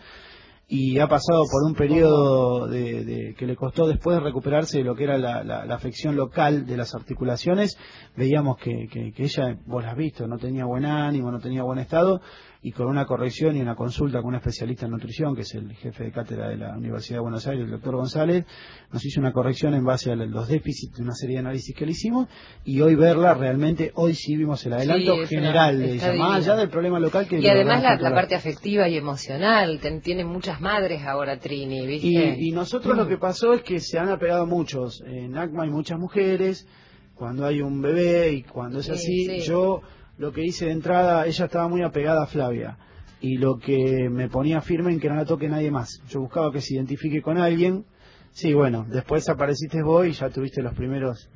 y 0.69 0.99
ha 0.99 1.07
pasado 1.07 1.43
por 1.49 1.63
un 1.65 1.75
periodo 1.75 2.67
de, 2.67 3.05
de- 3.05 3.35
que 3.35 3.45
le 3.47 3.55
costó 3.55 3.87
después 3.87 4.17
de 4.17 4.23
recuperarse 4.23 4.79
de 4.79 4.83
lo 4.83 4.95
que 4.95 5.05
era 5.05 5.17
la, 5.17 5.41
la- 5.43 5.65
la 5.65 5.75
afección 5.75 6.15
local 6.17 6.65
de 6.65 6.75
las 6.77 6.93
articulaciones. 6.93 7.77
Veíamos 8.17 8.57
que, 8.57 8.87
que- 8.91 9.13
que 9.13 9.23
ella, 9.23 9.57
vos 9.65 9.83
la 9.83 9.91
has 9.91 9.97
visto, 9.97 10.27
no 10.27 10.37
tenía 10.37 10.65
buen 10.65 10.85
ánimo, 10.85 11.31
no 11.31 11.39
tenía 11.39 11.63
buen 11.63 11.79
estado 11.79 12.19
y 12.61 12.71
con 12.71 12.87
una 12.87 13.05
corrección 13.05 13.55
y 13.55 13.61
una 13.61 13.75
consulta 13.75 14.19
con 14.19 14.29
un 14.29 14.35
especialista 14.35 14.85
en 14.85 14.91
nutrición, 14.91 15.35
que 15.35 15.41
es 15.41 15.53
el 15.53 15.73
jefe 15.73 16.05
de 16.05 16.11
cátedra 16.11 16.49
de 16.49 16.57
la 16.57 16.75
Universidad 16.77 17.17
de 17.17 17.21
Buenos 17.21 17.45
Aires, 17.47 17.65
el 17.65 17.71
doctor 17.71 17.95
González, 17.95 18.45
nos 18.91 19.05
hizo 19.05 19.19
una 19.19 19.31
corrección 19.31 19.73
en 19.75 19.85
base 19.85 20.11
a 20.11 20.15
los 20.15 20.47
déficits 20.47 20.97
de 20.97 21.03
una 21.03 21.13
serie 21.13 21.35
de 21.35 21.39
análisis 21.41 21.75
que 21.75 21.85
le 21.85 21.91
hicimos 21.91 22.27
y 22.65 22.81
hoy 22.81 22.95
verla 22.95 23.33
realmente, 23.33 23.91
hoy 23.95 24.13
sí 24.15 24.35
vimos 24.35 24.65
el 24.65 24.73
adelanto 24.73 25.15
Sí, 25.25 25.35
general 25.35 25.79
de 25.79 25.93
ella, 25.93 26.13
más 26.13 26.37
allá 26.37 26.55
del 26.55 26.69
problema 26.69 26.99
local 26.99 27.27
que 27.27 27.39
Y 27.39 27.47
además 27.47 27.83
la, 27.83 28.13
parte 28.13 28.35
afectiva 28.35 28.89
y 28.89 28.97
emocional, 28.97 29.79
ten- 29.79 30.01
tiene 30.01 30.23
muchas 30.25 30.59
madres 30.59 31.03
ahora 31.03 31.39
Trini, 31.39 31.85
¿viste? 31.85 32.07
Y, 32.07 32.49
y 32.49 32.51
nosotros 32.51 32.97
lo 32.97 33.07
que 33.07 33.17
pasó 33.17 33.53
es 33.53 33.61
que 33.63 33.79
se 33.79 33.99
han 33.99 34.09
apegado 34.09 34.45
muchos. 34.45 35.01
En 35.05 35.37
ACMA 35.37 35.63
hay 35.63 35.69
muchas 35.69 35.99
mujeres, 35.99 36.67
cuando 37.15 37.45
hay 37.45 37.61
un 37.61 37.81
bebé 37.81 38.31
y 38.33 38.43
cuando 38.43 38.79
es 38.79 38.85
Sí, 38.85 38.91
así, 38.91 39.25
sí. 39.25 39.47
yo 39.47 39.81
lo 40.17 40.31
que 40.31 40.43
hice 40.43 40.65
de 40.65 40.71
entrada, 40.71 41.25
ella 41.25 41.45
estaba 41.45 41.67
muy 41.67 41.83
apegada 41.83 42.23
a 42.23 42.27
Flavia. 42.27 42.77
Y 43.19 43.37
lo 43.37 43.57
que 43.57 44.09
me 44.09 44.29
ponía 44.29 44.61
firme 44.61 44.91
en 44.91 44.99
que 44.99 45.09
no 45.09 45.15
la 45.15 45.25
toque 45.25 45.49
nadie 45.49 45.71
más. 45.71 46.01
Yo 46.09 46.21
buscaba 46.21 46.51
que 46.51 46.61
se 46.61 46.75
identifique 46.75 47.21
con 47.21 47.37
alguien. 47.37 47.85
Sí, 48.31 48.53
bueno, 48.53 48.85
después 48.89 49.27
apareciste 49.29 49.81
vos 49.81 50.05
y 50.05 50.11
ya 50.11 50.29
tuviste 50.29 50.61
los 50.61 50.73
primeros... 50.75 51.29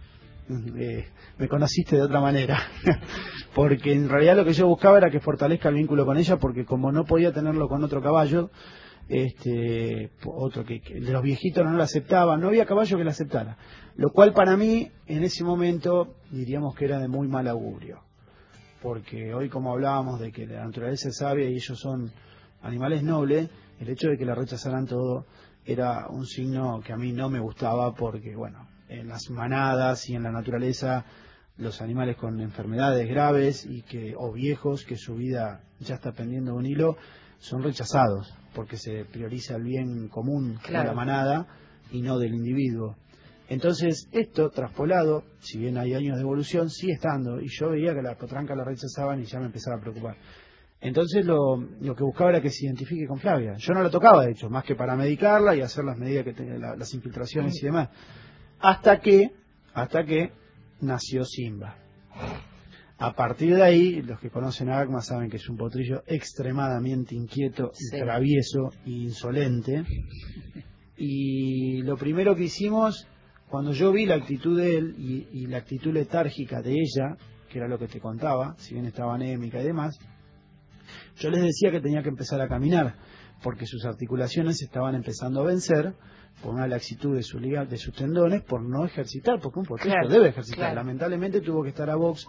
eh, 0.78 1.06
me 1.38 1.48
conociste 1.48 1.96
de 1.96 2.04
otra 2.04 2.22
manera. 2.22 2.60
porque 3.56 3.94
en 3.94 4.10
realidad 4.10 4.36
lo 4.36 4.46
que 4.46 4.54
yo 4.54 4.68
buscaba 4.68 4.98
era 4.98 5.10
que 5.10 5.20
fortalezca 5.20 5.70
el 5.70 5.76
vínculo 5.76 6.06
con 6.06 6.18
ella, 6.18 6.38
porque 6.38 6.66
como 6.66 6.92
no 6.92 7.06
podía 7.06 7.32
tenerlo 7.32 7.68
con 7.68 7.84
otro 7.84 8.02
caballo, 8.02 8.52
este 9.10 10.12
otro 10.26 10.64
que, 10.64 10.82
que 10.82 11.00
de 11.00 11.12
los 11.12 11.24
viejitos 11.24 11.66
no 11.66 11.74
lo 11.74 11.84
aceptaba, 11.84 12.38
no 12.38 12.48
había 12.48 12.66
caballo 12.66 12.98
que 12.98 13.04
lo 13.04 13.10
aceptara. 13.10 13.58
Lo 13.96 14.12
cual 14.12 14.34
para 14.34 14.56
mí, 14.56 14.92
en 15.08 15.24
ese 15.24 15.44
momento, 15.44 16.16
diríamos 16.32 16.76
que 16.76 16.86
era 16.86 17.00
de 17.00 17.08
muy 17.08 17.28
mal 17.28 17.48
augurio. 17.48 18.11
Porque 18.82 19.34
hoy 19.34 19.50
como 19.50 19.72
hablábamos 19.72 20.20
de 20.20 20.32
que 20.32 20.48
la 20.48 20.66
naturaleza 20.66 21.10
es 21.10 21.18
sabia 21.18 21.50
y 21.50 21.54
ellos 21.56 21.80
son 21.80 22.12
animales 22.62 23.04
nobles, 23.04 23.50
el 23.80 23.90
hecho 23.90 24.10
de 24.10 24.18
que 24.18 24.26
la 24.26 24.36
rechazaran 24.36 24.86
todo 24.86 25.26
era 25.66 26.08
un 26.10 26.26
signo 26.26 26.82
que 26.84 26.94
a 26.94 26.98
mí 26.98 27.12
no 27.12 27.30
me 27.30 27.40
gustaba 27.40 27.94
porque, 27.94 28.36
bueno, 28.36 28.68
en 28.90 29.08
las 29.08 29.30
manadas 29.30 30.10
y 30.10 30.16
en 30.16 30.24
la 30.24 30.32
naturaleza 30.32 31.06
los 31.58 31.82
animales 31.82 32.16
con 32.18 32.40
enfermedades 32.42 33.08
graves 33.08 33.66
y 33.66 33.84
que 33.84 34.16
o 34.18 34.32
viejos 34.34 34.84
que 34.84 34.98
su 34.98 35.16
vida 35.16 35.62
ya 35.80 35.96
está 35.96 36.12
pendiendo 36.14 36.54
de 36.54 36.58
un 36.58 36.66
hilo 36.66 36.98
son 37.40 37.62
rechazados 37.62 38.34
porque 38.56 38.78
se 38.78 39.06
prioriza 39.06 39.56
el 39.58 39.64
bien 39.64 40.08
común 40.08 40.58
Claro. 40.64 40.80
de 40.84 40.88
la 40.90 40.94
manada 40.96 41.48
y 41.92 42.02
no 42.02 42.18
del 42.18 42.34
individuo. 42.34 42.96
Entonces, 43.52 44.08
esto 44.14 44.50
traspolado, 44.50 45.26
si 45.42 45.58
bien 45.60 45.78
hay 45.78 45.94
años 45.94 46.16
de 46.16 46.22
evolución, 46.22 46.70
sigue 46.70 46.94
estando. 46.94 47.42
Y 47.42 47.48
yo 47.50 47.70
veía 47.72 47.94
que 47.94 48.02
la 48.02 48.16
potranca 48.18 48.56
la 48.56 48.64
rechazaban 48.64 49.20
y 49.22 49.26
ya 49.26 49.40
me 49.40 49.48
empezaba 49.48 49.76
a 49.76 49.82
preocupar. 49.82 50.16
Entonces 50.80 51.26
lo, 51.26 51.58
lo 51.82 51.94
que 51.94 52.04
buscaba 52.04 52.30
era 52.30 52.42
que 52.42 52.50
se 52.50 52.66
identifique 52.66 53.06
con 53.08 53.20
Flavia. 53.20 53.56
Yo 53.58 53.74
no 53.74 53.84
la 53.84 53.90
tocaba, 53.90 54.24
de 54.26 54.32
hecho, 54.32 54.50
más 54.50 54.64
que 54.64 54.76
para 54.76 54.96
medicarla 54.96 55.54
y 55.54 55.60
hacer 55.62 55.84
las 55.84 55.98
medidas 55.98 56.24
que 56.24 56.34
tenía, 56.34 56.58
la- 56.58 56.78
las 56.78 56.94
infiltraciones 56.94 57.62
y 57.62 57.66
demás. 57.66 57.90
Hasta 58.60 59.02
que, 59.02 59.32
hasta 59.74 60.06
que 60.06 60.32
nació 60.80 61.26
Simba. 61.26 61.76
A 63.00 63.14
partir 63.14 63.56
de 63.56 63.64
ahí, 63.64 64.02
los 64.02 64.18
que 64.22 64.30
conocen 64.30 64.70
a 64.70 64.80
Agma 64.80 65.02
saben 65.02 65.30
que 65.30 65.38
es 65.38 65.50
un 65.50 65.58
potrillo 65.58 66.04
extremadamente 66.08 67.16
inquieto, 67.16 67.72
Sí. 67.74 67.98
travieso 68.00 68.70
e 68.86 68.92
insolente. 68.92 69.84
Y 70.98 71.82
lo 71.82 71.98
primero 71.98 72.36
que 72.36 72.44
hicimos, 72.44 73.08
cuando 73.52 73.74
yo 73.74 73.92
vi 73.92 74.06
la 74.06 74.16
actitud 74.16 74.58
de 74.58 74.78
él 74.78 74.96
y, 74.98 75.28
y 75.34 75.46
la 75.48 75.58
actitud 75.58 75.92
letárgica 75.94 76.62
de 76.62 76.72
ella, 76.72 77.18
que 77.50 77.60
era 77.60 77.68
lo 77.68 77.78
que 77.78 77.88
te 77.88 78.00
contaba, 78.00 78.56
si 78.58 78.74
bien 78.74 78.86
estaba 78.86 79.14
anémica 79.14 79.60
y 79.62 79.66
demás, 79.66 80.00
yo 81.18 81.30
les 81.30 81.44
decía 81.44 81.70
que 81.70 81.82
tenía 81.82 82.02
que 82.02 82.10
empezar 82.10 82.40
a 82.40 82.48
caminar, 82.48 82.96
porque 83.44 83.66
sus 83.66 83.84
articulaciones 83.86 84.62
estaban 84.62 84.96
empezando 84.96 85.42
a 85.42 85.46
vencer 85.46 85.94
por 86.42 86.54
una 86.54 86.66
laxitud 86.66 87.14
de, 87.14 87.24
su 87.24 87.40
liga, 87.40 87.66
de 87.66 87.78
sus 87.78 87.94
tendones, 87.94 88.42
por 88.44 88.62
no 88.64 88.86
ejercitar, 88.86 89.40
porque 89.42 89.60
un 89.60 89.66
Claro, 89.66 90.08
debe 90.08 90.30
ejercitar. 90.30 90.60
claro. 90.60 90.76
Lamentablemente 90.76 91.42
tuvo 91.42 91.62
que 91.62 91.70
estar 91.70 91.90
a 91.90 91.96
box 91.96 92.26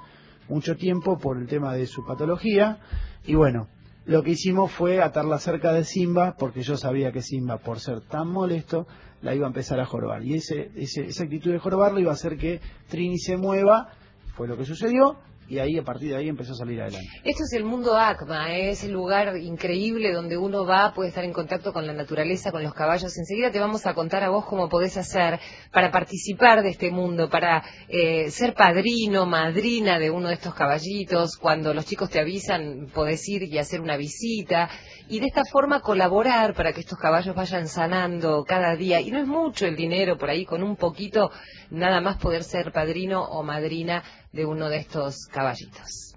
mucho 0.48 0.74
tiempo 0.74 1.18
por 1.18 1.38
el 1.38 1.46
tema 1.46 1.72
de 1.74 1.86
su 1.86 2.04
patología, 2.04 2.78
y 3.24 3.34
bueno, 3.36 3.68
lo 4.04 4.22
que 4.22 4.32
hicimos 4.32 4.72
fue 4.72 5.00
atarla 5.00 5.38
cerca 5.38 5.72
de 5.72 5.84
Simba, 5.84 6.34
porque 6.38 6.62
yo 6.62 6.76
sabía 6.76 7.12
que 7.12 7.22
Simba, 7.22 7.58
por 7.58 7.78
ser 7.80 8.00
tan 8.00 8.28
molesto, 8.28 8.86
la 9.20 9.34
iba 9.34 9.46
a 9.46 9.48
empezar 9.48 9.78
a 9.80 9.86
jorobar. 9.86 10.24
Y 10.24 10.34
ese, 10.34 10.70
ese- 10.74 11.06
esa 11.06 11.24
actitud 11.24 11.52
de 11.52 11.58
jorobarlo 11.58 12.00
iba 12.00 12.10
a 12.10 12.14
hacer 12.14 12.36
que 12.36 12.60
Trini 12.88 13.18
se 13.18 13.36
mueva, 13.36 13.88
fue 14.34 14.48
lo 14.48 14.56
que 14.56 14.64
sucedió, 14.64 15.18
y 15.48 15.58
ahí 15.58 15.78
a 15.78 15.82
partir 15.82 16.10
de 16.10 16.16
ahí 16.16 16.28
empezó 16.28 16.52
a 16.52 16.56
salir 16.56 16.80
adelante. 16.80 17.08
Esto 17.24 17.44
es 17.44 17.52
el 17.52 17.64
mundo 17.64 17.96
ACMA, 17.96 18.56
¿eh? 18.56 18.70
es 18.70 18.84
el 18.84 18.92
lugar 18.92 19.36
increíble 19.36 20.12
donde 20.12 20.36
uno 20.36 20.64
va, 20.64 20.92
puede 20.94 21.10
estar 21.10 21.24
en 21.24 21.32
contacto 21.32 21.72
con 21.72 21.86
la 21.86 21.92
naturaleza, 21.92 22.50
con 22.52 22.62
los 22.62 22.74
caballos. 22.74 23.16
Enseguida 23.16 23.50
te 23.50 23.60
vamos 23.60 23.86
a 23.86 23.94
contar 23.94 24.22
a 24.22 24.30
vos 24.30 24.46
cómo 24.46 24.68
podés 24.68 24.96
hacer 24.96 25.38
para 25.72 25.90
participar 25.90 26.62
de 26.62 26.70
este 26.70 26.90
mundo, 26.90 27.28
para 27.28 27.62
eh, 27.88 28.30
ser 28.30 28.54
padrino, 28.54 29.26
madrina 29.26 29.98
de 29.98 30.10
uno 30.10 30.28
de 30.28 30.34
estos 30.34 30.54
caballitos. 30.54 31.36
Cuando 31.36 31.74
los 31.74 31.86
chicos 31.86 32.10
te 32.10 32.20
avisan, 32.20 32.88
podés 32.94 33.28
ir 33.28 33.42
y 33.42 33.58
hacer 33.58 33.80
una 33.80 33.96
visita. 33.96 34.70
Y 35.12 35.20
de 35.20 35.26
esta 35.26 35.44
forma 35.44 35.80
colaborar 35.80 36.54
para 36.54 36.72
que 36.72 36.80
estos 36.80 36.98
caballos 36.98 37.36
vayan 37.36 37.68
sanando 37.68 38.44
cada 38.48 38.74
día. 38.76 38.98
Y 39.02 39.10
no 39.10 39.18
es 39.18 39.26
mucho 39.26 39.66
el 39.66 39.76
dinero 39.76 40.16
por 40.16 40.30
ahí, 40.30 40.46
con 40.46 40.62
un 40.62 40.74
poquito, 40.74 41.30
nada 41.68 42.00
más 42.00 42.16
poder 42.16 42.44
ser 42.44 42.72
padrino 42.72 43.22
o 43.22 43.42
madrina 43.42 44.02
de 44.32 44.46
uno 44.46 44.70
de 44.70 44.78
estos 44.78 45.26
caballitos. 45.30 46.14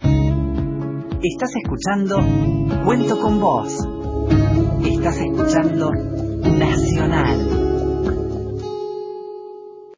Estás 0.00 1.50
escuchando 1.56 2.18
Cuento 2.84 3.20
con 3.20 3.40
Vos. 3.40 3.76
Estás 4.84 5.16
escuchando 5.16 5.90
Nacional. 5.90 7.71